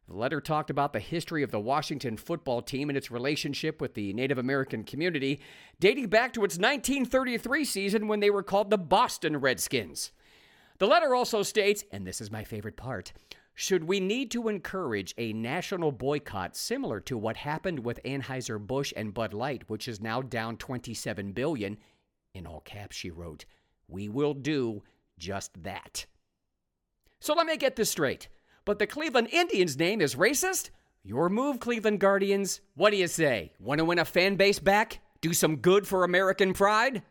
The 0.06 0.14
letter 0.14 0.40
talked 0.40 0.68
about 0.68 0.92
the 0.92 1.00
history 1.00 1.42
of 1.42 1.50
the 1.50 1.60
Washington 1.60 2.18
football 2.18 2.60
team 2.60 2.90
and 2.90 2.96
its 2.96 3.10
relationship 3.10 3.80
with 3.80 3.94
the 3.94 4.12
Native 4.12 4.36
American 4.36 4.84
community, 4.84 5.40
dating 5.80 6.08
back 6.08 6.34
to 6.34 6.44
its 6.44 6.58
1933 6.58 7.64
season 7.64 8.06
when 8.06 8.20
they 8.20 8.28
were 8.28 8.42
called 8.42 8.68
the 8.68 8.78
Boston 8.78 9.38
Redskins. 9.38 10.12
The 10.78 10.86
letter 10.86 11.14
also 11.14 11.42
states, 11.42 11.84
and 11.92 12.06
this 12.06 12.20
is 12.20 12.32
my 12.32 12.42
favorite 12.42 12.76
part, 12.76 13.12
should 13.54 13.84
we 13.84 14.00
need 14.00 14.32
to 14.32 14.48
encourage 14.48 15.14
a 15.16 15.32
national 15.32 15.92
boycott 15.92 16.56
similar 16.56 16.98
to 17.00 17.16
what 17.16 17.36
happened 17.36 17.78
with 17.78 18.02
Anheuser-Busch 18.04 18.92
and 18.96 19.14
Bud 19.14 19.32
Light, 19.32 19.62
which 19.68 19.86
is 19.86 20.00
now 20.00 20.20
down 20.20 20.56
27 20.56 21.32
billion, 21.32 21.78
in 22.34 22.46
all 22.46 22.60
caps 22.60 22.96
she 22.96 23.12
wrote, 23.12 23.44
we 23.86 24.08
will 24.08 24.34
do 24.34 24.82
just 25.16 25.62
that. 25.62 26.06
So 27.20 27.34
let 27.34 27.46
me 27.46 27.56
get 27.56 27.76
this 27.76 27.90
straight. 27.90 28.28
But 28.64 28.80
the 28.80 28.86
Cleveland 28.88 29.28
Indians 29.30 29.78
name 29.78 30.00
is 30.00 30.16
racist? 30.16 30.70
Your 31.04 31.28
move, 31.28 31.60
Cleveland 31.60 32.00
Guardians. 32.00 32.60
What 32.74 32.90
do 32.90 32.96
you 32.96 33.06
say? 33.06 33.52
Want 33.60 33.78
to 33.78 33.84
win 33.84 34.00
a 34.00 34.04
fan 34.04 34.34
base 34.34 34.58
back? 34.58 35.00
Do 35.20 35.32
some 35.32 35.56
good 35.56 35.86
for 35.86 36.02
American 36.02 36.54
pride? 36.54 37.02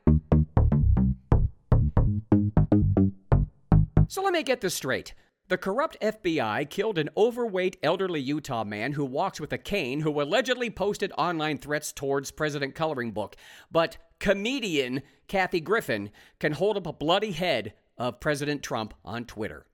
So 4.14 4.22
let 4.22 4.34
me 4.34 4.44
get 4.44 4.62
this 4.62 4.76
straight. 4.76 5.16
The 5.48 5.58
corrupt 5.58 5.98
FBI 6.00 6.70
killed 6.70 7.00
an 7.00 7.10
overweight 7.18 7.78
elderly 7.82 8.22
Utah 8.22 8.64
man 8.64 8.92
who 8.92 9.06
walks 9.06 9.42
with 9.42 9.52
a 9.52 9.58
cane 9.58 10.02
who 10.02 10.22
allegedly 10.22 10.70
posted 10.70 11.12
online 11.18 11.58
threats 11.58 11.92
towards 11.92 12.30
President 12.30 12.76
Coloring 12.76 13.12
Book. 13.12 13.36
But 13.72 13.98
comedian 14.20 15.02
Kathy 15.28 15.60
Griffin 15.60 16.12
can 16.40 16.52
hold 16.52 16.78
up 16.78 16.86
a 16.86 16.94
bloody 16.94 17.32
head 17.32 17.74
of 17.98 18.20
President 18.20 18.62
Trump 18.62 18.94
on 19.04 19.26
Twitter. 19.26 19.66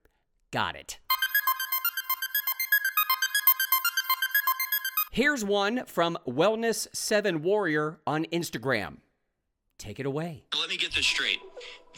Got 0.52 0.78
it. 0.78 1.00
Here's 5.12 5.44
one 5.44 5.84
from 5.86 6.18
Wellness7 6.26 7.42
Warrior 7.42 8.00
on 8.08 8.24
Instagram. 8.32 9.00
Take 9.78 10.00
it 10.00 10.06
away. 10.06 10.46
Let 10.58 10.70
me 10.70 10.78
get 10.78 10.94
this 10.94 11.06
straight. 11.06 11.40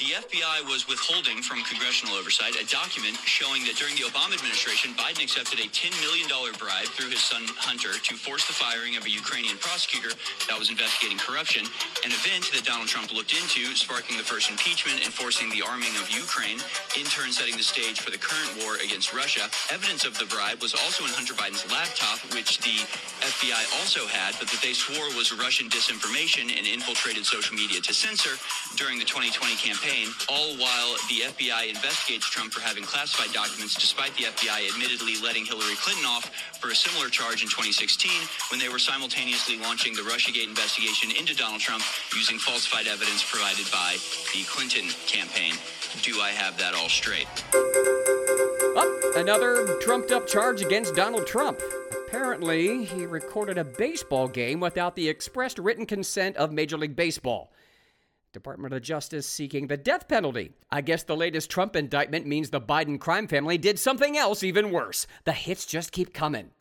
The 0.02 0.18
FBI 0.18 0.66
was 0.66 0.90
withholding 0.90 1.46
from 1.46 1.62
congressional 1.62 2.18
oversight 2.18 2.58
a 2.58 2.66
document 2.66 3.22
showing 3.22 3.62
that 3.70 3.78
during 3.78 3.94
the 3.94 4.10
Obama 4.10 4.34
administration, 4.34 4.98
Biden 4.98 5.22
accepted 5.22 5.62
a 5.62 5.70
$10 5.70 5.94
million 6.02 6.26
bribe 6.58 6.90
through 6.98 7.14
his 7.14 7.22
son 7.22 7.46
Hunter 7.62 7.94
to 7.94 8.14
force 8.18 8.42
the 8.50 8.58
firing 8.58 8.98
of 8.98 9.06
a 9.06 9.14
Ukrainian 9.14 9.62
prosecutor 9.62 10.10
that 10.50 10.58
was 10.58 10.74
investigating 10.74 11.22
corruption, 11.22 11.70
an 12.02 12.10
event 12.10 12.50
that 12.50 12.66
Donald 12.66 12.90
Trump 12.90 13.14
looked 13.14 13.38
into, 13.38 13.62
sparking 13.78 14.18
the 14.18 14.26
first 14.26 14.50
impeachment 14.50 15.06
and 15.06 15.14
forcing 15.14 15.54
the 15.54 15.62
arming 15.62 15.94
of 16.02 16.10
Ukraine, 16.10 16.58
in 16.98 17.06
turn 17.06 17.30
setting 17.30 17.54
the 17.54 17.62
stage 17.62 18.02
for 18.02 18.10
the 18.10 18.18
current 18.18 18.58
war 18.66 18.82
against 18.82 19.14
Russia. 19.14 19.54
Evidence 19.70 20.02
of 20.02 20.18
the 20.18 20.26
bribe 20.26 20.66
was 20.66 20.74
also 20.74 21.06
in 21.06 21.14
Hunter 21.14 21.38
Biden's 21.38 21.70
laptop, 21.70 22.18
which 22.34 22.58
the 22.66 22.82
FBI 23.22 23.62
also 23.78 24.10
had, 24.10 24.34
but 24.42 24.50
that 24.50 24.66
they 24.66 24.74
swore 24.74 25.14
was 25.14 25.30
Russian 25.30 25.70
disinformation 25.70 26.50
and 26.50 26.66
infiltrated 26.66 27.22
social 27.22 27.54
media 27.54 27.78
to 27.86 27.94
censor 27.94 28.34
during 28.82 28.98
the 28.98 29.06
2020 29.06 29.54
campaign, 29.62 29.91
all 30.30 30.56
while 30.56 30.96
the 31.10 31.28
FBI 31.36 31.68
investigates 31.68 32.30
Trump 32.30 32.54
for 32.54 32.62
having 32.62 32.84
classified 32.84 33.34
documents, 33.34 33.76
despite 33.76 34.16
the 34.16 34.24
FBI 34.24 34.72
admittedly 34.72 35.16
letting 35.22 35.46
Hillary 35.46 35.76
Clinton 35.76 36.06
off 36.06 36.32
for 36.60 36.70
a 36.70 36.76
similar 36.76 37.10
charge 37.10 37.44
in 37.44 37.50
2016 37.50 38.10
when 38.52 38.60
they 38.60 38.70
were 38.70 38.80
simultaneously 38.80 39.60
launching 39.60 39.94
the 39.94 40.02
Russiagate 40.02 40.48
investigation 40.48 41.12
into 41.12 41.36
Donald 41.36 41.60
Trump 41.60 41.84
using 42.16 42.40
falsified 42.40 42.88
evidence 42.88 43.24
provided 43.30 43.70
by 43.72 43.98
the 44.34 44.44
Clinton 44.48 44.88
campaign. 45.08 45.54
Do 46.04 46.22
I 46.22 46.30
have 46.30 46.58
that 46.58 46.74
all 46.74 46.90
straight? 46.90 47.28
Oh, 47.54 49.14
another 49.18 49.78
trumped 49.82 50.12
up 50.12 50.26
charge 50.26 50.62
against 50.62 50.96
Donald 50.96 51.28
Trump. 51.28 51.60
Apparently, 52.08 52.86
he 52.86 53.06
recorded 53.06 53.58
a 53.58 53.66
baseball 53.66 54.28
game 54.28 54.60
without 54.60 54.96
the 54.96 55.10
expressed 55.10 55.60
written 55.60 55.86
consent 55.86 56.38
of 56.38 56.52
Major 56.52 56.78
League 56.78 56.96
Baseball. 56.96 57.52
Department 58.34 58.74
of 58.74 58.82
Justice 58.82 59.28
seeking 59.28 59.68
the 59.68 59.78
death 59.78 60.08
penalty. 60.08 60.52
I 60.70 60.82
guess 60.82 61.04
the 61.04 61.18
latest 61.18 61.50
Trump 61.50 61.76
indictment 61.76 62.26
means 62.26 62.50
the 62.50 62.62
Biden 62.62 63.00
crime 63.00 63.28
family 63.28 63.58
did 63.58 63.78
something 63.78 64.18
else 64.18 64.44
even 64.44 64.72
worse. 64.72 65.06
The 65.26 65.34
hits 65.34 65.66
just 65.66 65.92
keep 65.92 66.14
coming. 66.14 66.52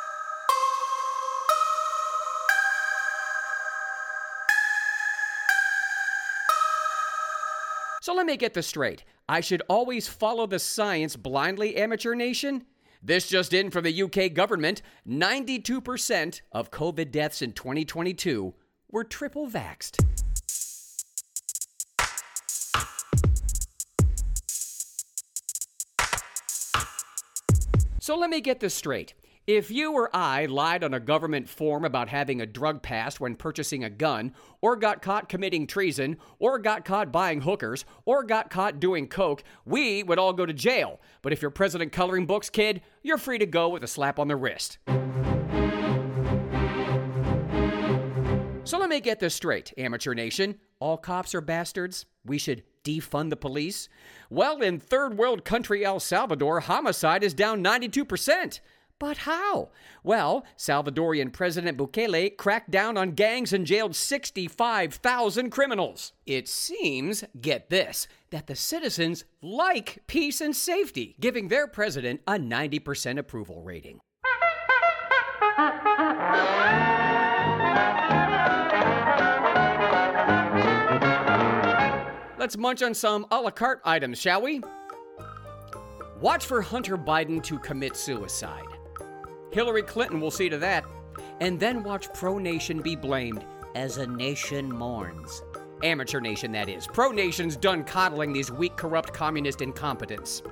So 8.03 8.15
let 8.15 8.27
me 8.27 8.37
get 8.37 8.55
this 8.55 8.67
straight. 8.67 9.05
I 9.29 9.41
should 9.41 9.63
always 9.69 10.09
follow 10.09 10.47
the 10.47 10.59
science 10.59 11.15
blindly, 11.15 11.77
amateur 11.77 12.15
nation? 12.15 12.65
This 13.03 13.29
just 13.29 13.53
in 13.53 13.71
from 13.71 13.85
the 13.85 14.03
UK 14.03 14.35
government 14.35 14.83
92% 15.09 16.41
of 16.51 16.71
COVID 16.71 17.13
deaths 17.13 17.41
in 17.41 17.53
2022 17.53 18.55
were 18.91 19.05
triple 19.05 19.49
vaxed. 19.49 20.05
So 28.03 28.17
let 28.17 28.31
me 28.31 28.41
get 28.41 28.61
this 28.61 28.73
straight. 28.73 29.13
If 29.47 29.71
you 29.71 29.93
or 29.93 30.09
I 30.17 30.47
lied 30.47 30.83
on 30.83 30.95
a 30.95 31.01
government 31.01 31.51
form 31.51 31.85
about 31.85 32.09
having 32.09 32.41
a 32.41 32.47
drug 32.47 32.83
pass 32.83 33.21
when 33.21 33.35
purchasing 33.35 33.85
a 33.85 33.91
gun, 33.91 34.33
or 34.63 34.75
got 34.75 35.03
caught 35.03 35.29
committing 35.29 35.67
treason, 35.67 36.17
or 36.39 36.59
got 36.59 36.87
caught 36.87 37.13
buying 37.13 37.43
hookers, 37.43 37.85
or 38.07 38.25
got 38.25 38.49
caught 38.49 38.81
doing 38.81 39.07
coke, 39.07 39.45
we 39.67 40.03
would 40.03 40.19
all 40.19 40.33
go 40.33 40.47
to 40.47 40.55
jail. 40.55 40.99
But 41.21 41.35
if 41.35 41.43
you're 41.43 41.51
President 41.51 41.93
Coloring 41.93 42.25
Books 42.25 42.49
kid, 42.49 42.81
you're 43.03 43.19
free 43.19 43.37
to 43.37 43.45
go 43.45 43.69
with 43.69 43.85
a 43.85 43.89
slap 43.89 44.19
on 44.19 44.29
the 44.29 44.37
wrist. 44.37 44.79
So 48.71 48.79
let 48.79 48.89
me 48.89 49.01
get 49.01 49.19
this 49.19 49.35
straight, 49.35 49.75
amateur 49.77 50.15
nation. 50.15 50.55
All 50.79 50.97
cops 50.97 51.35
are 51.35 51.41
bastards. 51.41 52.07
We 52.25 52.39
should 52.39 52.63
defund 52.85 53.31
the 53.31 53.37
police. 53.37 53.89
Well, 54.31 54.63
in 54.63 54.79
third 54.79 55.19
world 55.19 55.45
country 55.45 55.85
El 55.85 55.99
Salvador, 55.99 56.61
homicide 56.61 57.25
is 57.25 57.35
down 57.35 57.65
92%. 57.65 58.61
But 59.01 59.17
how? 59.17 59.71
Well, 60.05 60.45
Salvadorian 60.57 61.33
President 61.33 61.79
Bukele 61.79 62.37
cracked 62.37 62.71
down 62.71 62.97
on 62.97 63.11
gangs 63.11 63.53
and 63.53 63.67
jailed 63.67 63.97
65,000 63.97 65.51
criminals. 65.51 66.13
It 66.25 66.47
seems, 66.47 67.25
get 67.41 67.71
this, 67.71 68.07
that 68.31 68.47
the 68.47 68.55
citizens 68.55 69.25
like 69.43 70.05
peace 70.07 70.41
and 70.41 70.55
safety, 70.55 71.17
giving 71.19 71.49
their 71.49 71.67
president 71.67 72.21
a 72.25 72.35
90% 72.35 73.19
approval 73.19 73.63
rating. 73.65 73.99
Let's 82.41 82.57
munch 82.57 82.83
on 82.83 82.95
some 82.95 83.27
a 83.31 83.39
la 83.39 83.51
carte 83.51 83.83
items, 83.85 84.19
shall 84.19 84.41
we? 84.41 84.63
Watch 86.23 86.47
for 86.47 86.63
Hunter 86.63 86.97
Biden 86.97 87.43
to 87.43 87.59
commit 87.59 87.99
suicide. 87.99 88.65
Hillary 89.53 89.83
Clinton 89.83 90.23
will 90.23 90.31
see 90.31 90.49
to 90.49 90.57
that. 90.57 90.87
And 91.41 91.61
then 91.61 91.83
watch 91.83 92.11
Pro 92.15 92.39
Nation 92.39 92.81
be 92.81 92.97
blamed 92.97 93.45
as 93.75 93.99
a 93.99 94.07
nation 94.07 94.73
mourns. 94.73 95.43
Amateur 95.83 96.19
nation, 96.19 96.51
that 96.53 96.71
is. 96.71 96.87
Pro 96.87 97.13
Nation's 97.13 97.57
done 97.57 97.85
coddling 97.85 98.33
these 98.33 98.51
weak, 98.51 98.75
corrupt 98.75 99.13
communist 99.13 99.61
incompetents. 99.61 100.43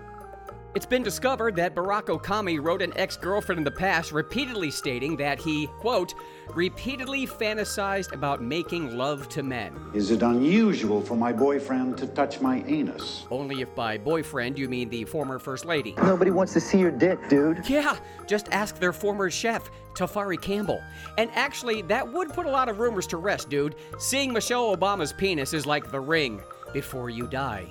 It's 0.75 0.85
been 0.85 1.03
discovered 1.03 1.57
that 1.57 1.75
Barack 1.75 2.05
Obama 2.05 2.63
wrote 2.63 2.83
an 2.83 2.93
ex 2.97 3.17
girlfriend 3.17 3.59
in 3.59 3.65
the 3.65 3.71
past 3.71 4.13
repeatedly 4.13 4.71
stating 4.71 5.17
that 5.17 5.41
he, 5.41 5.67
quote, 5.79 6.15
repeatedly 6.55 7.27
fantasized 7.27 8.13
about 8.13 8.43
making 8.43 8.97
love 8.97 9.31
to 9.31 9.43
men. 9.43 9.75
Is 9.95 10.11
it 10.11 10.23
unusual 10.23 11.01
for 11.01 11.17
my 11.17 11.33
boyfriend 11.33 11.97
to 11.99 12.07
touch 12.07 12.43
my 12.43 12.63
anus? 12.67 13.27
Only 13.31 13.63
if 13.63 13.75
by 13.75 13.97
boyfriend 13.97 14.59
you 14.59 14.69
mean 14.69 14.91
the 14.91 15.05
former 15.05 15.39
First 15.39 15.65
Lady. 15.65 15.95
Nobody 16.03 16.31
wants 16.31 16.53
to 16.53 16.61
see 16.61 16.79
your 16.79 16.91
dick, 16.91 17.19
dude. 17.31 17.67
Yeah, 17.67 17.97
just 18.27 18.49
ask 18.53 18.79
their 18.79 18.93
former 18.93 19.31
chef, 19.31 19.71
Tafari 19.95 20.41
Campbell. 20.41 20.83
And 21.17 21.31
actually, 21.35 21.81
that 21.83 22.07
would 22.13 22.29
put 22.29 22.45
a 22.45 22.51
lot 22.51 22.69
of 22.69 22.79
rumors 22.79 23.07
to 23.09 23.17
rest, 23.17 23.49
dude. 23.49 23.75
Seeing 23.99 24.35
Michelle 24.35 24.77
Obama's 24.77 25.15
penis 25.15 25.55
is 25.55 25.65
like 25.65 25.91
the 25.91 26.01
ring. 26.01 26.43
Before 26.75 27.09
you 27.09 27.27
die, 27.27 27.67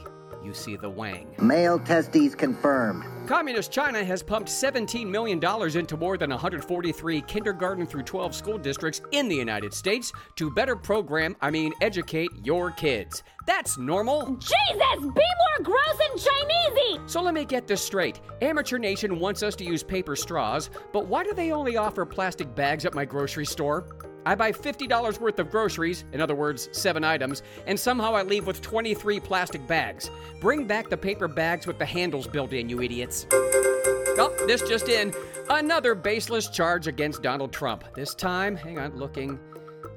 you 0.47 0.53
see 0.53 0.77
the 0.77 0.89
wang. 0.89 1.27
Male 1.39 1.77
testes 1.77 2.33
confirmed. 2.33 3.03
Communist 3.27 3.69
China 3.69 4.03
has 4.03 4.23
pumped 4.23 4.47
$17 4.47 5.05
million 5.05 5.43
into 5.77 5.97
more 5.97 6.17
than 6.17 6.29
143 6.29 7.21
kindergarten 7.21 7.85
through 7.85 8.03
12 8.03 8.33
school 8.33 8.57
districts 8.57 9.01
in 9.11 9.27
the 9.27 9.35
United 9.35 9.73
States 9.73 10.13
to 10.37 10.49
better 10.49 10.77
program, 10.77 11.35
I 11.41 11.51
mean, 11.51 11.73
educate 11.81 12.31
your 12.43 12.71
kids. 12.71 13.23
That's 13.45 13.77
normal. 13.77 14.37
Jesus, 14.37 14.99
be 14.99 15.05
more 15.05 15.63
gross 15.63 15.99
and 16.11 16.19
Chinesey! 16.19 17.09
So 17.09 17.21
let 17.21 17.33
me 17.33 17.43
get 17.43 17.67
this 17.67 17.81
straight. 17.81 18.21
Amateur 18.41 18.77
Nation 18.77 19.19
wants 19.19 19.43
us 19.43 19.55
to 19.57 19.65
use 19.65 19.83
paper 19.83 20.15
straws, 20.15 20.69
but 20.93 21.07
why 21.07 21.23
do 21.25 21.33
they 21.33 21.51
only 21.51 21.75
offer 21.75 22.05
plastic 22.05 22.55
bags 22.55 22.85
at 22.85 22.93
my 22.93 23.03
grocery 23.03 23.45
store? 23.45 23.85
I 24.27 24.35
buy 24.35 24.51
$50 24.51 25.21
worth 25.21 25.39
of 25.39 25.49
groceries, 25.49 26.03
in 26.11 26.19
other 26.19 26.35
words, 26.35 26.67
seven 26.73 27.05
items, 27.05 27.43
and 27.65 27.79
somehow 27.79 28.13
I 28.13 28.23
leave 28.23 28.45
with 28.45 28.59
23 28.59 29.21
plastic 29.21 29.65
bags. 29.65 30.11
Bring 30.41 30.67
back 30.67 30.89
the 30.89 30.97
paper 30.97 31.29
bags 31.29 31.65
with 31.65 31.79
the 31.79 31.85
handles 31.85 32.27
built 32.27 32.51
in, 32.51 32.67
you 32.67 32.81
idiots. 32.81 33.25
Oh, 33.31 34.35
this 34.45 34.61
just 34.63 34.89
in. 34.89 35.13
Another 35.49 35.95
baseless 35.95 36.49
charge 36.49 36.87
against 36.87 37.21
Donald 37.21 37.53
Trump. 37.53 37.85
This 37.95 38.13
time, 38.13 38.57
hang 38.57 38.77
on, 38.79 38.97
looking, 38.97 39.39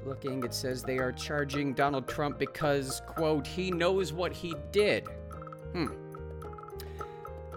looking, 0.05 0.41
it 0.45 0.53
says 0.53 0.81
they 0.81 0.97
are 0.97 1.11
charging 1.11 1.73
Donald 1.73 2.07
Trump 2.07 2.39
because, 2.39 3.01
quote, 3.07 3.45
he 3.45 3.69
knows 3.69 4.13
what 4.13 4.31
he 4.31 4.55
did. 4.71 5.09
Hmm. 5.73 5.87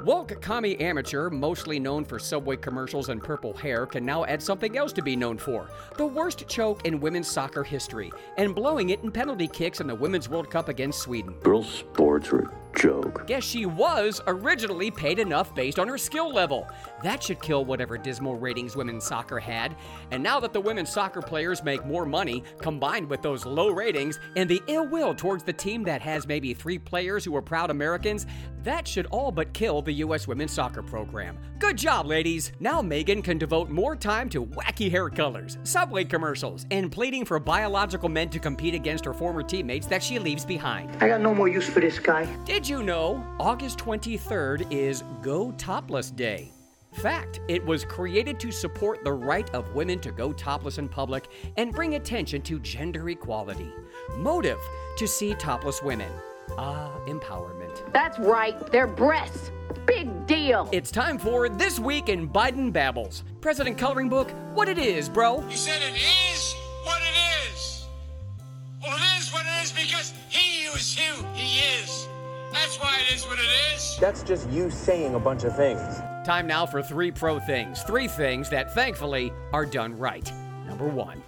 Woke 0.04 0.38
Kami 0.42 0.78
Amateur, 0.80 1.30
mostly 1.30 1.78
known 1.78 2.04
for 2.04 2.18
Subway 2.18 2.56
commercials 2.56 3.08
and 3.08 3.22
purple 3.22 3.54
hair, 3.54 3.86
can 3.86 4.04
now 4.04 4.26
add 4.26 4.42
something 4.42 4.76
else 4.76 4.92
to 4.92 5.02
be 5.02 5.16
known 5.16 5.38
for 5.38 5.70
the 5.96 6.04
worst 6.04 6.46
choke 6.46 6.84
in 6.84 7.00
women's 7.00 7.26
soccer 7.26 7.64
history, 7.64 8.12
and 8.36 8.54
blowing 8.54 8.90
it 8.90 9.02
in 9.02 9.10
penalty 9.10 9.48
kicks 9.48 9.80
in 9.80 9.86
the 9.86 9.94
Women's 9.94 10.28
World 10.28 10.50
Cup 10.50 10.68
against 10.68 11.00
Sweden. 11.00 11.32
Girls' 11.42 11.72
sports 11.72 12.30
are 12.34 12.52
joke. 12.74 13.26
Guess 13.26 13.44
she 13.44 13.66
was 13.66 14.20
originally 14.26 14.90
paid 14.90 15.18
enough 15.18 15.54
based 15.54 15.78
on 15.78 15.88
her 15.88 15.98
skill 15.98 16.32
level. 16.32 16.68
That 17.02 17.22
should 17.22 17.40
kill 17.40 17.64
whatever 17.64 17.96
dismal 17.98 18.36
ratings 18.36 18.76
women's 18.76 19.04
soccer 19.04 19.38
had. 19.38 19.76
And 20.10 20.22
now 20.22 20.40
that 20.40 20.52
the 20.52 20.60
women's 20.60 20.90
soccer 20.90 21.22
players 21.22 21.62
make 21.62 21.84
more 21.84 22.06
money, 22.06 22.42
combined 22.58 23.08
with 23.08 23.22
those 23.22 23.46
low 23.46 23.70
ratings 23.70 24.18
and 24.36 24.48
the 24.48 24.62
ill 24.66 24.86
will 24.86 25.14
towards 25.14 25.44
the 25.44 25.52
team 25.52 25.82
that 25.84 26.00
has 26.02 26.26
maybe 26.26 26.54
three 26.54 26.78
players 26.78 27.24
who 27.24 27.34
are 27.36 27.42
proud 27.42 27.70
Americans, 27.70 28.26
that 28.62 28.88
should 28.88 29.06
all 29.06 29.30
but 29.30 29.52
kill 29.52 29.82
the 29.82 29.92
U.S. 29.92 30.26
women's 30.26 30.52
soccer 30.52 30.82
program. 30.82 31.38
Good 31.58 31.76
job, 31.76 32.06
ladies! 32.06 32.52
Now 32.60 32.80
Megan 32.80 33.20
can 33.20 33.36
devote 33.36 33.68
more 33.68 33.94
time 33.94 34.28
to 34.30 34.44
wacky 34.44 34.90
hair 34.90 35.10
colors, 35.10 35.58
subway 35.64 36.04
commercials, 36.04 36.64
and 36.70 36.90
pleading 36.90 37.26
for 37.26 37.38
biological 37.38 38.08
men 38.08 38.30
to 38.30 38.38
compete 38.38 38.74
against 38.74 39.04
her 39.04 39.12
former 39.12 39.42
teammates 39.42 39.86
that 39.88 40.02
she 40.02 40.18
leaves 40.18 40.44
behind. 40.44 40.90
I 41.02 41.08
got 41.08 41.20
no 41.20 41.34
more 41.34 41.48
use 41.48 41.68
for 41.68 41.80
this 41.80 41.98
guy. 41.98 42.24
Did 42.44 42.63
you 42.68 42.82
know 42.82 43.24
August 43.38 43.78
23rd 43.78 44.72
is 44.72 45.02
Go 45.22 45.52
Topless 45.52 46.10
Day? 46.10 46.50
Fact, 46.94 47.40
it 47.48 47.64
was 47.64 47.84
created 47.84 48.38
to 48.40 48.52
support 48.52 49.02
the 49.04 49.12
right 49.12 49.52
of 49.54 49.74
women 49.74 49.98
to 50.00 50.12
go 50.12 50.32
topless 50.32 50.78
in 50.78 50.88
public 50.88 51.26
and 51.56 51.72
bring 51.72 51.96
attention 51.96 52.40
to 52.42 52.58
gender 52.60 53.08
equality. 53.10 53.70
Motive, 54.16 54.58
to 54.96 55.06
see 55.06 55.34
topless 55.34 55.82
women. 55.82 56.10
Ah, 56.56 56.92
empowerment. 57.06 57.92
That's 57.92 58.18
right, 58.18 58.56
they're 58.70 58.86
breasts. 58.86 59.50
Big 59.86 60.26
deal. 60.26 60.68
It's 60.72 60.90
time 60.90 61.18
for 61.18 61.48
This 61.48 61.78
Week 61.80 62.08
in 62.08 62.28
Biden 62.28 62.72
Babbles. 62.72 63.24
President 63.40 63.76
Coloring 63.76 64.08
Book, 64.08 64.30
what 64.54 64.68
it 64.68 64.78
is, 64.78 65.08
bro. 65.08 65.46
You 65.48 65.56
said 65.56 65.82
it 65.82 65.96
is 65.96 66.54
what 66.84 67.02
it 67.02 67.52
is. 67.52 67.86
Well, 68.82 68.96
it 68.96 69.18
is 69.18 69.32
what 69.32 69.44
it 69.44 69.62
is 69.64 69.72
because 69.72 70.14
he 70.30 70.64
is 70.66 70.96
who 70.96 71.26
he 71.34 71.58
is. 71.82 72.08
That's 72.54 72.78
why 72.78 72.98
it 73.00 73.14
is 73.14 73.26
what 73.26 73.38
it 73.38 73.74
is. 73.74 73.98
That's 74.00 74.22
just 74.22 74.48
you 74.48 74.70
saying 74.70 75.14
a 75.14 75.20
bunch 75.20 75.44
of 75.44 75.54
things. 75.56 75.80
Time 76.24 76.46
now 76.46 76.64
for 76.64 76.82
three 76.82 77.10
pro 77.10 77.38
things. 77.40 77.82
Three 77.82 78.08
things 78.08 78.48
that 78.50 78.72
thankfully 78.72 79.32
are 79.52 79.66
done 79.66 79.98
right. 79.98 80.32
Number 80.66 80.86
one. 80.86 81.22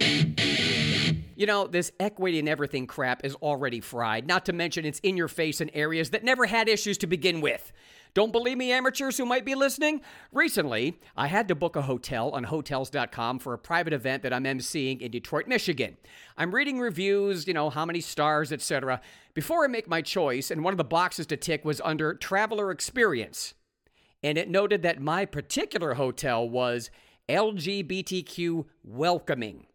You 1.37 1.45
know, 1.45 1.67
this 1.67 1.91
equity 1.99 2.39
and 2.39 2.49
everything 2.49 2.87
crap 2.87 3.23
is 3.23 3.35
already 3.35 3.79
fried, 3.79 4.25
not 4.25 4.43
to 4.45 4.53
mention 4.53 4.85
it's 4.85 4.97
in 5.01 5.15
your 5.15 5.27
face 5.27 5.61
in 5.61 5.69
areas 5.69 6.09
that 6.09 6.23
never 6.23 6.47
had 6.47 6.67
issues 6.67 6.97
to 6.97 7.05
begin 7.05 7.41
with. 7.41 7.71
Don't 8.15 8.31
believe 8.31 8.57
me, 8.57 8.71
amateurs 8.71 9.19
who 9.19 9.25
might 9.27 9.45
be 9.45 9.53
listening? 9.53 10.01
Recently, 10.31 10.99
I 11.15 11.27
had 11.27 11.47
to 11.49 11.53
book 11.53 11.75
a 11.75 11.83
hotel 11.83 12.31
on 12.31 12.45
Hotels.com 12.45 13.37
for 13.37 13.53
a 13.53 13.59
private 13.59 13.93
event 13.93 14.23
that 14.23 14.33
I'm 14.33 14.45
emceeing 14.45 14.99
in 14.99 15.11
Detroit, 15.11 15.45
Michigan. 15.47 15.97
I'm 16.39 16.55
reading 16.55 16.79
reviews, 16.79 17.45
you 17.45 17.53
know, 17.53 17.69
how 17.69 17.85
many 17.85 18.01
stars, 18.01 18.51
etc., 18.51 18.99
before 19.35 19.63
I 19.63 19.67
make 19.67 19.87
my 19.87 20.01
choice, 20.01 20.49
and 20.49 20.63
one 20.63 20.73
of 20.73 20.79
the 20.79 20.83
boxes 20.83 21.27
to 21.27 21.37
tick 21.37 21.63
was 21.63 21.79
under 21.81 22.15
Traveler 22.15 22.71
Experience. 22.71 23.53
And 24.23 24.39
it 24.39 24.49
noted 24.49 24.81
that 24.81 24.99
my 24.99 25.25
particular 25.25 25.93
hotel 25.93 26.49
was 26.49 26.89
LGBTQ 27.29 28.65
welcoming. 28.83 29.67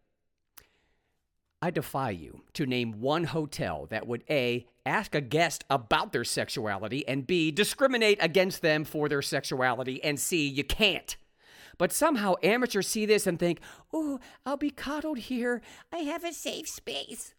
I 1.63 1.71
defy 1.71 2.09
you 2.09 2.41
to 2.55 2.65
name 2.65 2.99
one 2.99 3.23
hotel 3.23 3.87
that 3.89 4.05
would 4.05 4.25
A, 4.29 4.67
ask 4.85 5.15
a 5.15 5.21
guest 5.21 5.63
about 5.69 6.11
their 6.11 6.25
sexuality, 6.25 7.07
and 7.07 7.25
B, 7.25 7.51
discriminate 7.51 8.17
against 8.19 8.61
them 8.61 8.83
for 8.83 9.07
their 9.07 9.21
sexuality, 9.21 10.03
and 10.03 10.19
C, 10.19 10.45
you 10.45 10.65
can't. 10.65 11.15
But 11.77 11.93
somehow 11.93 12.35
amateurs 12.43 12.89
see 12.89 13.05
this 13.05 13.25
and 13.25 13.39
think, 13.39 13.61
oh, 13.93 14.19
I'll 14.45 14.57
be 14.57 14.71
coddled 14.71 15.19
here. 15.19 15.61
I 15.89 15.99
have 15.99 16.25
a 16.25 16.33
safe 16.33 16.67
space. 16.67 17.33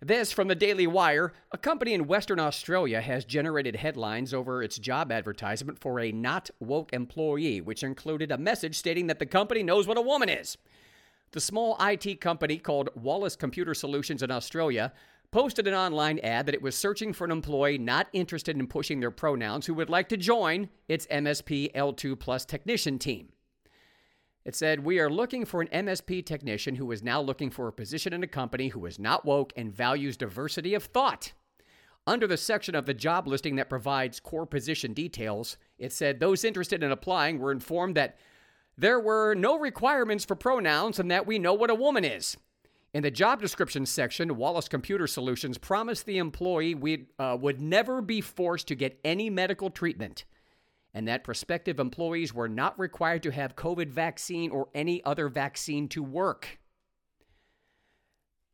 This 0.00 0.32
from 0.32 0.48
the 0.48 0.54
Daily 0.54 0.86
Wire. 0.86 1.34
A 1.52 1.58
company 1.58 1.92
in 1.92 2.06
Western 2.06 2.40
Australia 2.40 3.02
has 3.02 3.26
generated 3.26 3.76
headlines 3.76 4.32
over 4.32 4.62
its 4.62 4.78
job 4.78 5.12
advertisement 5.12 5.78
for 5.78 6.00
a 6.00 6.12
not 6.12 6.48
woke 6.60 6.94
employee, 6.94 7.60
which 7.60 7.82
included 7.82 8.32
a 8.32 8.38
message 8.38 8.78
stating 8.78 9.08
that 9.08 9.18
the 9.18 9.26
company 9.26 9.62
knows 9.62 9.86
what 9.86 9.98
a 9.98 10.00
woman 10.00 10.30
is. 10.30 10.56
The 11.32 11.40
small 11.40 11.76
IT 11.80 12.20
company 12.20 12.58
called 12.58 12.90
Wallace 12.96 13.36
Computer 13.36 13.72
Solutions 13.72 14.22
in 14.22 14.32
Australia 14.32 14.92
posted 15.30 15.68
an 15.68 15.74
online 15.74 16.18
ad 16.20 16.46
that 16.46 16.56
it 16.56 16.62
was 16.62 16.74
searching 16.74 17.12
for 17.12 17.24
an 17.24 17.30
employee 17.30 17.78
not 17.78 18.08
interested 18.12 18.56
in 18.56 18.66
pushing 18.66 18.98
their 18.98 19.12
pronouns 19.12 19.66
who 19.66 19.74
would 19.74 19.88
like 19.88 20.08
to 20.08 20.16
join 20.16 20.68
its 20.88 21.06
MSP 21.06 21.72
L2 21.72 22.18
Plus 22.18 22.44
technician 22.44 22.98
team. 22.98 23.28
It 24.44 24.56
said, 24.56 24.80
We 24.80 24.98
are 24.98 25.08
looking 25.08 25.44
for 25.44 25.60
an 25.60 25.68
MSP 25.68 26.26
technician 26.26 26.74
who 26.74 26.90
is 26.90 27.02
now 27.02 27.20
looking 27.20 27.50
for 27.50 27.68
a 27.68 27.72
position 27.72 28.12
in 28.12 28.24
a 28.24 28.26
company 28.28 28.68
who 28.68 28.84
is 28.86 28.98
not 28.98 29.24
woke 29.24 29.52
and 29.54 29.72
values 29.72 30.16
diversity 30.16 30.74
of 30.74 30.84
thought. 30.84 31.32
Under 32.08 32.26
the 32.26 32.36
section 32.36 32.74
of 32.74 32.86
the 32.86 32.94
job 32.94 33.28
listing 33.28 33.54
that 33.54 33.68
provides 33.68 34.18
core 34.18 34.46
position 34.46 34.94
details, 34.94 35.58
it 35.78 35.92
said 35.92 36.18
those 36.18 36.44
interested 36.44 36.82
in 36.82 36.90
applying 36.90 37.38
were 37.38 37.52
informed 37.52 37.94
that 37.96 38.16
there 38.80 39.00
were 39.00 39.34
no 39.34 39.58
requirements 39.58 40.24
for 40.24 40.34
pronouns 40.34 40.98
and 40.98 41.10
that 41.10 41.26
we 41.26 41.38
know 41.38 41.54
what 41.54 41.70
a 41.70 41.74
woman 41.74 42.04
is. 42.04 42.36
In 42.92 43.02
the 43.02 43.10
job 43.10 43.40
description 43.40 43.86
section, 43.86 44.36
Wallace 44.36 44.68
Computer 44.68 45.06
Solutions 45.06 45.58
promised 45.58 46.06
the 46.06 46.18
employee 46.18 46.74
we 46.74 47.06
uh, 47.18 47.36
would 47.40 47.60
never 47.60 48.00
be 48.02 48.20
forced 48.20 48.66
to 48.68 48.74
get 48.74 48.98
any 49.04 49.30
medical 49.30 49.70
treatment 49.70 50.24
and 50.92 51.06
that 51.06 51.24
prospective 51.24 51.78
employees 51.78 52.34
were 52.34 52.48
not 52.48 52.78
required 52.78 53.22
to 53.22 53.30
have 53.30 53.56
COVID 53.56 53.88
vaccine 53.88 54.50
or 54.50 54.68
any 54.74 55.04
other 55.04 55.28
vaccine 55.28 55.88
to 55.88 56.02
work. 56.02 56.58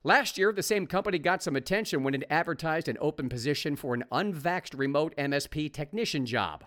Last 0.05 0.39
year, 0.39 0.53
the 0.53 0.63
same 0.63 0.87
company 0.87 1.19
got 1.19 1.43
some 1.43 1.57
attention 1.57 2.05
when 2.05 2.15
it 2.15 2.25
advertised 2.31 2.89
an 2.89 2.99
open 3.01 3.29
position 3.29 3.75
for 3.75 3.95
an 3.95 4.05
unvaxxed 4.13 4.79
remote 4.79 5.17
MSP 5.17 5.73
technician 5.73 6.27
job. 6.27 6.65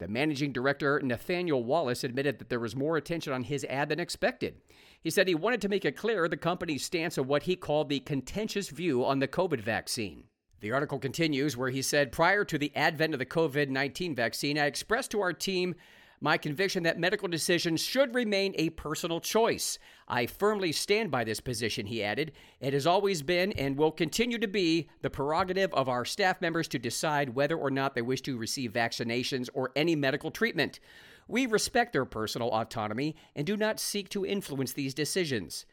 The 0.00 0.08
managing 0.08 0.52
director, 0.52 0.98
Nathaniel 1.04 1.62
Wallace, 1.62 2.04
admitted 2.04 2.38
that 2.38 2.48
there 2.48 2.58
was 2.58 2.74
more 2.74 2.96
attention 2.96 3.34
on 3.34 3.44
his 3.44 3.66
ad 3.66 3.90
than 3.90 4.00
expected. 4.00 4.54
He 4.98 5.10
said 5.10 5.28
he 5.28 5.34
wanted 5.34 5.60
to 5.60 5.68
make 5.68 5.84
it 5.84 5.94
clear 5.94 6.26
the 6.26 6.38
company's 6.38 6.82
stance 6.82 7.18
on 7.18 7.26
what 7.26 7.42
he 7.42 7.54
called 7.54 7.90
the 7.90 8.00
contentious 8.00 8.70
view 8.70 9.04
on 9.04 9.18
the 9.18 9.28
COVID 9.28 9.60
vaccine. 9.60 10.24
The 10.60 10.72
article 10.72 10.98
continues 10.98 11.54
where 11.54 11.68
he 11.68 11.82
said, 11.82 12.12
Prior 12.12 12.46
to 12.46 12.56
the 12.56 12.74
advent 12.74 13.12
of 13.12 13.18
the 13.18 13.26
COVID 13.26 13.68
19 13.68 14.14
vaccine, 14.14 14.58
I 14.58 14.64
expressed 14.64 15.10
to 15.10 15.20
our 15.20 15.34
team 15.34 15.74
my 16.20 16.36
conviction 16.36 16.82
that 16.82 16.98
medical 16.98 17.28
decisions 17.28 17.80
should 17.80 18.14
remain 18.14 18.54
a 18.56 18.70
personal 18.70 19.20
choice. 19.20 19.78
I 20.06 20.26
firmly 20.26 20.72
stand 20.72 21.10
by 21.10 21.24
this 21.24 21.40
position, 21.40 21.86
he 21.86 22.02
added. 22.02 22.32
It 22.60 22.74
has 22.74 22.86
always 22.86 23.22
been 23.22 23.52
and 23.52 23.76
will 23.76 23.90
continue 23.90 24.38
to 24.38 24.48
be 24.48 24.88
the 25.00 25.10
prerogative 25.10 25.72
of 25.72 25.88
our 25.88 26.04
staff 26.04 26.40
members 26.40 26.68
to 26.68 26.78
decide 26.78 27.34
whether 27.34 27.56
or 27.56 27.70
not 27.70 27.94
they 27.94 28.02
wish 28.02 28.20
to 28.22 28.36
receive 28.36 28.72
vaccinations 28.72 29.48
or 29.54 29.72
any 29.74 29.96
medical 29.96 30.30
treatment. 30.30 30.78
We 31.26 31.46
respect 31.46 31.92
their 31.92 32.04
personal 32.04 32.50
autonomy 32.50 33.16
and 33.34 33.46
do 33.46 33.56
not 33.56 33.80
seek 33.80 34.08
to 34.10 34.26
influence 34.26 34.72
these 34.72 34.94
decisions. 34.94 35.64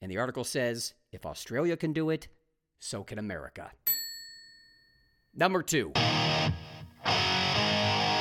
And 0.00 0.10
the 0.10 0.18
article 0.18 0.44
says 0.44 0.94
if 1.10 1.26
Australia 1.26 1.76
can 1.76 1.92
do 1.92 2.10
it, 2.10 2.28
so 2.78 3.02
can 3.02 3.18
America. 3.18 3.72
Number 5.34 5.62
two. 5.62 5.92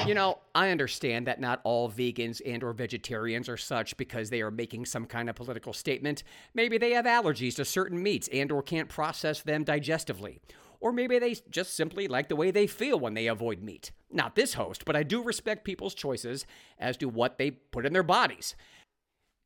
You 0.07 0.13
know, 0.13 0.39
I 0.55 0.69
understand 0.69 1.27
that 1.27 1.41
not 1.41 1.59
all 1.63 1.91
vegans 1.91 2.41
and 2.45 2.63
or 2.63 2.73
vegetarians 2.73 3.49
are 3.49 3.57
such 3.57 3.97
because 3.97 4.29
they 4.29 4.41
are 4.41 4.51
making 4.51 4.85
some 4.85 5.05
kind 5.05 5.29
of 5.29 5.35
political 5.35 5.73
statement. 5.73 6.23
Maybe 6.53 6.77
they 6.77 6.91
have 6.91 7.05
allergies 7.05 7.55
to 7.55 7.65
certain 7.65 8.01
meats 8.01 8.29
and 8.31 8.51
or 8.51 8.63
can't 8.63 8.89
process 8.89 9.41
them 9.41 9.65
digestively. 9.65 10.39
Or 10.79 10.91
maybe 10.91 11.19
they 11.19 11.35
just 11.49 11.75
simply 11.75 12.07
like 12.07 12.29
the 12.29 12.35
way 12.35 12.51
they 12.51 12.67
feel 12.67 12.99
when 12.99 13.15
they 13.15 13.27
avoid 13.27 13.61
meat. 13.61 13.91
Not 14.11 14.35
this 14.35 14.53
host, 14.53 14.85
but 14.85 14.95
I 14.95 15.03
do 15.03 15.21
respect 15.21 15.65
people's 15.65 15.95
choices 15.95 16.45
as 16.79 16.97
to 16.97 17.09
what 17.09 17.37
they 17.37 17.51
put 17.51 17.85
in 17.85 17.93
their 17.93 18.03
bodies. 18.03 18.55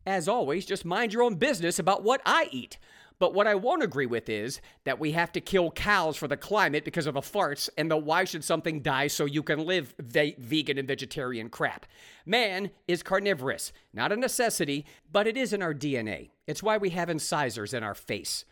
As 0.06 0.28
always, 0.28 0.66
just 0.66 0.84
mind 0.84 1.14
your 1.14 1.24
own 1.24 1.36
business 1.36 1.80
about 1.80 2.04
what 2.04 2.22
I 2.26 2.50
eat. 2.52 2.78
But 3.22 3.36
what 3.36 3.46
I 3.46 3.54
won't 3.54 3.84
agree 3.84 4.08
with 4.08 4.30
is 4.30 4.62
that 4.84 5.00
we 5.00 5.12
have 5.12 5.32
to 5.34 5.40
kill 5.40 5.70
cows 5.70 6.18
for 6.18 6.28
the 6.28 6.36
climate 6.36 6.84
because 6.84 7.06
of 7.06 7.14
the 7.14 7.22
farts 7.22 7.70
and 7.78 7.92
the 7.92 7.96
why 7.96 8.24
should 8.24 8.44
something 8.44 8.82
die 8.82 9.06
so 9.06 9.26
you 9.26 9.44
can 9.44 9.64
live 9.64 9.94
ve- 10.00 10.36
vegan 10.40 10.80
and 10.80 10.88
vegetarian 10.88 11.48
crap. 11.48 11.86
Man 12.26 12.72
is 12.88 13.04
carnivorous, 13.04 13.74
not 13.94 14.12
a 14.12 14.16
necessity, 14.16 14.88
but 15.12 15.28
it 15.28 15.38
is 15.38 15.54
in 15.54 15.62
our 15.62 15.76
DNA. 15.76 16.32
It's 16.48 16.64
why 16.64 16.78
we 16.78 16.90
have 16.90 17.12
incisors 17.12 17.76
in 17.76 17.84
our 17.84 17.94
face. 17.94 18.44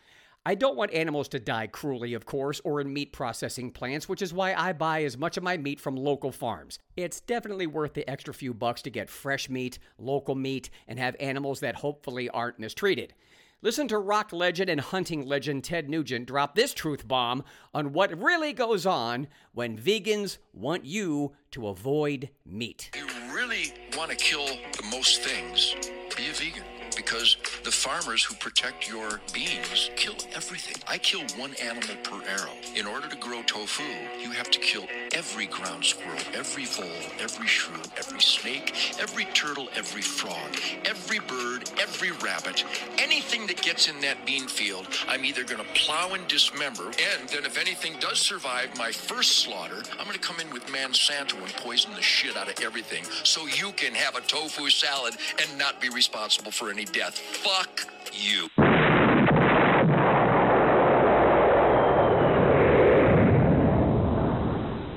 I 0.45 0.53
don't 0.53 0.77
want 0.77 0.93
animals 0.93 1.29
to 1.29 1.39
die 1.39 1.65
cruelly, 1.65 2.13
of 2.13 2.27
course, 2.27 2.61
or 2.63 2.79
in 2.79 2.93
meat 2.93 3.11
processing 3.11 3.71
plants, 3.71 4.07
which 4.07 4.21
is 4.21 4.35
why 4.35 4.53
I 4.53 4.73
buy 4.73 5.03
as 5.03 5.17
much 5.17 5.35
of 5.35 5.41
my 5.41 5.57
meat 5.57 5.79
from 5.79 5.95
local 5.95 6.31
farms. 6.31 6.77
It's 6.95 7.21
definitely 7.21 7.65
worth 7.65 7.95
the 7.95 8.07
extra 8.07 8.35
few 8.35 8.53
bucks 8.53 8.83
to 8.83 8.91
get 8.91 9.09
fresh 9.09 9.49
meat, 9.49 9.79
local 9.97 10.35
meat, 10.35 10.69
and 10.87 10.99
have 10.99 11.15
animals 11.19 11.59
that 11.61 11.77
hopefully 11.77 12.29
aren't 12.29 12.59
mistreated. 12.59 13.15
Listen 13.61 13.89
to 13.89 13.97
rock 13.97 14.31
legend 14.31 14.69
and 14.69 14.79
hunting 14.79 15.25
legend 15.25 15.65
Ted 15.65 15.89
Nugent 15.89 16.27
drop 16.27 16.55
this 16.55 16.73
truth 16.73 17.05
bomb 17.05 17.43
on 17.73 17.91
what 17.91 18.17
really 18.17 18.53
goes 18.53 18.85
on 18.85 19.27
when 19.51 19.77
vegans 19.77 20.37
want 20.53 20.85
you 20.85 21.33
to 21.51 21.67
avoid 21.67 22.29
meat. 22.45 22.89
You 22.95 23.05
really 23.33 23.73
want 23.97 24.11
to 24.11 24.15
kill 24.15 24.45
the 24.45 24.87
most 24.89 25.23
things, 25.23 25.75
be 26.15 26.27
a 26.27 26.33
vegan 26.33 26.78
because 27.09 27.37
the 27.63 27.71
farmers 27.71 28.23
who 28.23 28.35
protect 28.35 28.87
your 28.87 29.19
beans 29.33 29.89
kill 29.95 30.13
everything. 30.35 30.75
I 30.87 30.99
kill 30.99 31.21
one 31.37 31.55
animal 31.55 31.95
per 32.03 32.21
arrow. 32.29 32.53
In 32.75 32.85
order 32.85 33.07
to 33.07 33.15
grow 33.15 33.41
tofu, 33.41 33.81
you 34.21 34.29
have 34.29 34.51
to 34.51 34.59
kill 34.59 34.85
every 35.15 35.47
ground 35.47 35.83
squirrel, 35.83 36.19
every 36.35 36.65
vole, 36.65 36.85
every 37.19 37.47
shrew, 37.47 37.81
every 37.97 38.21
snake, 38.21 38.75
every 38.99 39.25
turtle, 39.33 39.69
every 39.75 40.03
frog, 40.03 40.55
every 40.85 41.17
bird, 41.17 41.67
every 41.81 42.11
rabbit, 42.11 42.63
anything 42.99 43.47
that 43.47 43.59
gets 43.63 43.89
in 43.89 43.99
that 44.01 44.23
bean 44.27 44.47
field, 44.47 44.85
I'm 45.07 45.25
either 45.25 45.43
going 45.43 45.65
to 45.65 45.73
plow 45.73 46.13
and 46.13 46.27
dismember, 46.27 46.85
and 46.85 47.27
then 47.29 47.43
if 47.43 47.57
anything 47.57 47.93
does 47.99 48.19
survive 48.19 48.77
my 48.77 48.91
first 48.91 49.39
slaughter, 49.39 49.81
I'm 49.93 50.05
going 50.05 50.13
to 50.13 50.19
come 50.19 50.39
in 50.39 50.53
with 50.53 50.67
Monsanto 50.67 51.41
and 51.41 51.53
poison 51.55 51.91
the 51.95 52.03
shit 52.03 52.37
out 52.37 52.49
of 52.49 52.63
everything 52.63 53.03
so 53.23 53.47
you 53.47 53.71
can 53.71 53.95
have 53.95 54.15
a 54.15 54.21
tofu 54.21 54.69
salad 54.69 55.15
and 55.41 55.57
not 55.57 55.81
be 55.81 55.89
responsible 55.89 56.51
for 56.51 56.69
any 56.69 56.85
death. 56.85 56.98
Fuck 57.07 57.87
you. 58.13 58.49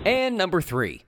And 0.05 0.37
number 0.37 0.61
three. 0.61 1.05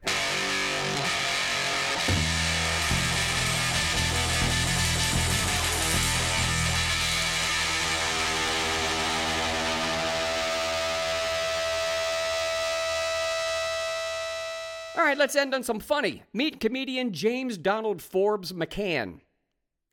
All 14.97 15.03
right, 15.03 15.19
let's 15.19 15.35
end 15.35 15.55
on 15.55 15.65
some 15.65 15.81
funny. 15.81 16.23
Meet 16.33 16.61
comedian 16.61 17.13
James 17.13 17.59
Donald 17.59 18.01
Forbes 18.01 18.53
McCann. 18.53 19.21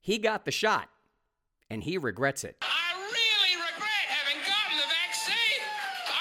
He 0.01 0.17
got 0.17 0.45
the 0.45 0.51
shot, 0.51 0.89
and 1.69 1.83
he 1.83 1.97
regrets 1.99 2.43
it. 2.43 2.57
I 2.61 2.97
really 2.97 3.55
regret 3.61 4.05
having 4.09 4.41
gotten 4.41 4.77
the 4.77 4.89
vaccine. 4.89 5.61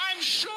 I'm 0.07 0.21
sure 0.21 0.51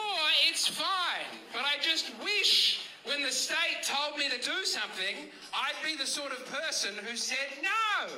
it's 0.46 0.68
fine, 0.68 1.40
but 1.52 1.62
I 1.62 1.80
just 1.80 2.12
wish 2.22 2.86
when 3.04 3.22
the 3.22 3.32
state 3.32 3.80
told 3.82 4.18
me 4.18 4.28
to 4.28 4.36
do 4.36 4.64
something, 4.64 5.16
I'd 5.54 5.80
be 5.82 5.96
the 5.96 6.06
sort 6.06 6.32
of 6.32 6.44
person 6.46 6.94
who 7.04 7.16
said 7.16 7.62
no. 7.62 8.12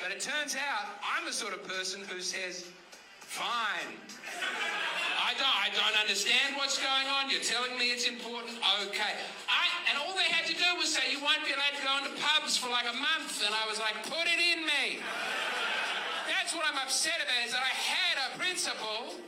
But 0.00 0.12
it 0.12 0.20
turns 0.20 0.54
out 0.54 0.86
I'm 1.02 1.26
the 1.26 1.32
sort 1.32 1.52
of 1.52 1.66
person 1.66 2.02
who 2.08 2.20
says, 2.20 2.66
fine. 3.20 3.98
I 5.18 5.34
don't, 5.34 5.56
I 5.58 5.70
don't 5.74 6.00
understand 6.00 6.54
what's 6.56 6.78
going 6.78 7.08
on. 7.10 7.30
You're 7.30 7.42
telling 7.42 7.78
me 7.78 7.90
it's 7.90 8.06
important. 8.06 8.54
Okay. 8.86 9.18
I, 9.50 9.63
and 9.90 10.00
all 10.00 10.16
they 10.16 10.30
had 10.32 10.46
to 10.48 10.56
do 10.56 10.68
was 10.80 10.92
say, 10.92 11.12
you 11.12 11.20
won't 11.20 11.44
be 11.44 11.52
allowed 11.52 11.76
to 11.76 11.84
go 11.84 11.92
into 12.00 12.12
pubs 12.20 12.56
for 12.56 12.68
like 12.70 12.88
a 12.88 12.96
month. 12.96 13.44
And 13.44 13.52
I 13.52 13.68
was 13.68 13.78
like, 13.78 13.94
put 14.08 14.24
it 14.24 14.40
in 14.40 14.64
me. 14.64 15.04
That's 16.24 16.56
what 16.56 16.64
I'm 16.64 16.80
upset 16.80 17.20
about, 17.20 17.40
is 17.44 17.52
that 17.52 17.64
I 17.64 17.74
had 17.74 18.16
a 18.20 18.28
principle 18.40 19.20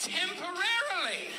temporarily. 0.00 1.32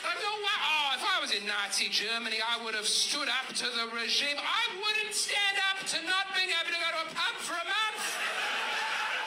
I 0.00 0.16
don't 0.16 0.40
oh, 0.40 0.86
if 0.96 1.04
I 1.04 1.16
was 1.20 1.32
in 1.32 1.44
Nazi 1.44 1.92
Germany, 1.92 2.40
I 2.40 2.56
would 2.64 2.74
have 2.74 2.88
stood 2.88 3.28
up 3.28 3.52
to 3.52 3.68
the 3.68 3.92
regime. 3.92 4.36
I 4.40 4.64
wouldn't 4.80 5.12
stand 5.12 5.56
up 5.68 5.84
to 5.92 5.98
not 6.08 6.32
being 6.32 6.48
able 6.48 6.72
to 6.72 6.80
go 6.80 6.90
to 6.96 7.00
a 7.04 7.10
pub 7.12 7.36
for 7.40 7.56
a 7.56 7.66
month. 7.68 8.04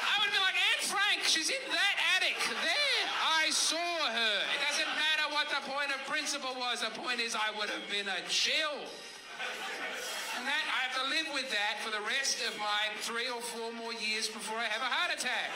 I 0.02 0.13
would 0.17 0.30
have 0.30 0.36
been 0.36 0.45
like, 0.45 0.58
Anne 0.58 0.84
Frank, 0.86 1.19
she's 1.30 1.49
in 1.54 1.63
that 1.69 1.95
attic 2.17 2.38
there. 2.41 3.06
I 3.21 3.54
saw 3.54 3.78
her. 3.78 4.36
It 4.54 4.60
doesn't 4.65 4.91
matter 4.97 5.26
what 5.30 5.43
the 5.54 5.70
point 5.70 5.89
of 5.94 6.04
principle 6.10 6.56
was. 6.58 6.82
The 6.82 6.89
point 7.00 7.20
is, 7.20 7.36
I 7.36 7.56
would 7.60 7.70
have 7.70 7.88
been 7.92 8.08
a 8.08 8.28
chill. 8.28 8.74
And 10.38 10.48
that, 10.48 10.63
I 10.66 10.89
have 10.89 10.96
to 11.04 11.10
live 11.10 11.28
with 11.32 11.52
that 11.52 11.78
for 11.84 11.92
the 11.92 12.02
rest 12.08 12.39
of 12.48 12.58
my 12.58 12.89
three 13.02 13.30
or 13.30 13.39
four 13.39 13.72
more 13.72 13.94
years 13.94 14.28
before 14.28 14.58
I 14.58 14.63
have 14.63 14.82
a 14.82 14.86
heart 14.86 15.13
attack. 15.16 15.52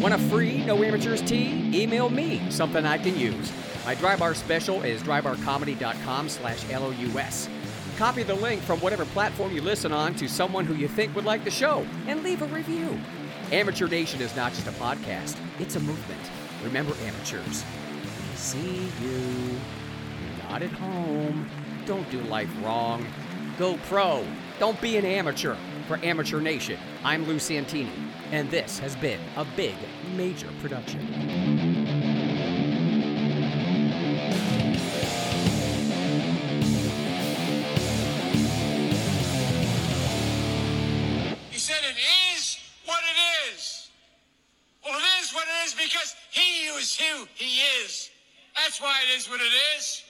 Want 0.00 0.14
a 0.14 0.18
free 0.30 0.64
No 0.64 0.82
Amateurs 0.82 1.20
tee? 1.20 1.70
Email 1.74 2.08
me, 2.08 2.40
something 2.48 2.86
I 2.86 2.96
can 2.96 3.18
use. 3.18 3.52
My 3.84 3.94
Drybar 3.94 4.34
special 4.34 4.82
is 4.82 5.02
drybarcomedy.com 5.02 6.30
slash 6.30 6.66
LOUS. 6.70 7.50
Copy 8.00 8.22
the 8.22 8.34
link 8.34 8.62
from 8.62 8.80
whatever 8.80 9.04
platform 9.04 9.54
you 9.54 9.60
listen 9.60 9.92
on 9.92 10.14
to 10.14 10.26
someone 10.26 10.64
who 10.64 10.72
you 10.72 10.88
think 10.88 11.14
would 11.14 11.26
like 11.26 11.44
the 11.44 11.50
show 11.50 11.86
and 12.06 12.22
leave 12.22 12.40
a 12.40 12.46
review. 12.46 12.98
Amateur 13.52 13.88
Nation 13.88 14.22
is 14.22 14.34
not 14.34 14.54
just 14.54 14.66
a 14.66 14.70
podcast, 14.70 15.36
it's 15.58 15.76
a 15.76 15.80
movement. 15.80 16.18
Remember, 16.64 16.94
amateurs, 17.02 17.62
we 18.02 18.36
see 18.36 18.88
you. 19.02 19.18
You're 19.18 20.48
not 20.48 20.62
at 20.62 20.72
home. 20.72 21.46
Don't 21.84 22.10
do 22.10 22.22
life 22.22 22.48
wrong. 22.62 23.06
Go 23.58 23.76
pro. 23.86 24.24
Don't 24.58 24.80
be 24.80 24.96
an 24.96 25.04
amateur. 25.04 25.54
For 25.86 25.98
Amateur 26.02 26.40
Nation, 26.40 26.78
I'm 27.04 27.26
Lou 27.26 27.38
Santini, 27.38 27.92
and 28.32 28.50
this 28.50 28.78
has 28.78 28.96
been 28.96 29.20
a 29.36 29.44
big, 29.56 29.74
major 30.16 30.48
production. 30.62 31.59
Who 46.96 47.26
he 47.34 47.60
is. 47.82 48.10
That's 48.56 48.80
why 48.80 49.02
it 49.08 49.16
is 49.16 49.28
what 49.28 49.40
it 49.40 49.52
is. 49.76 50.04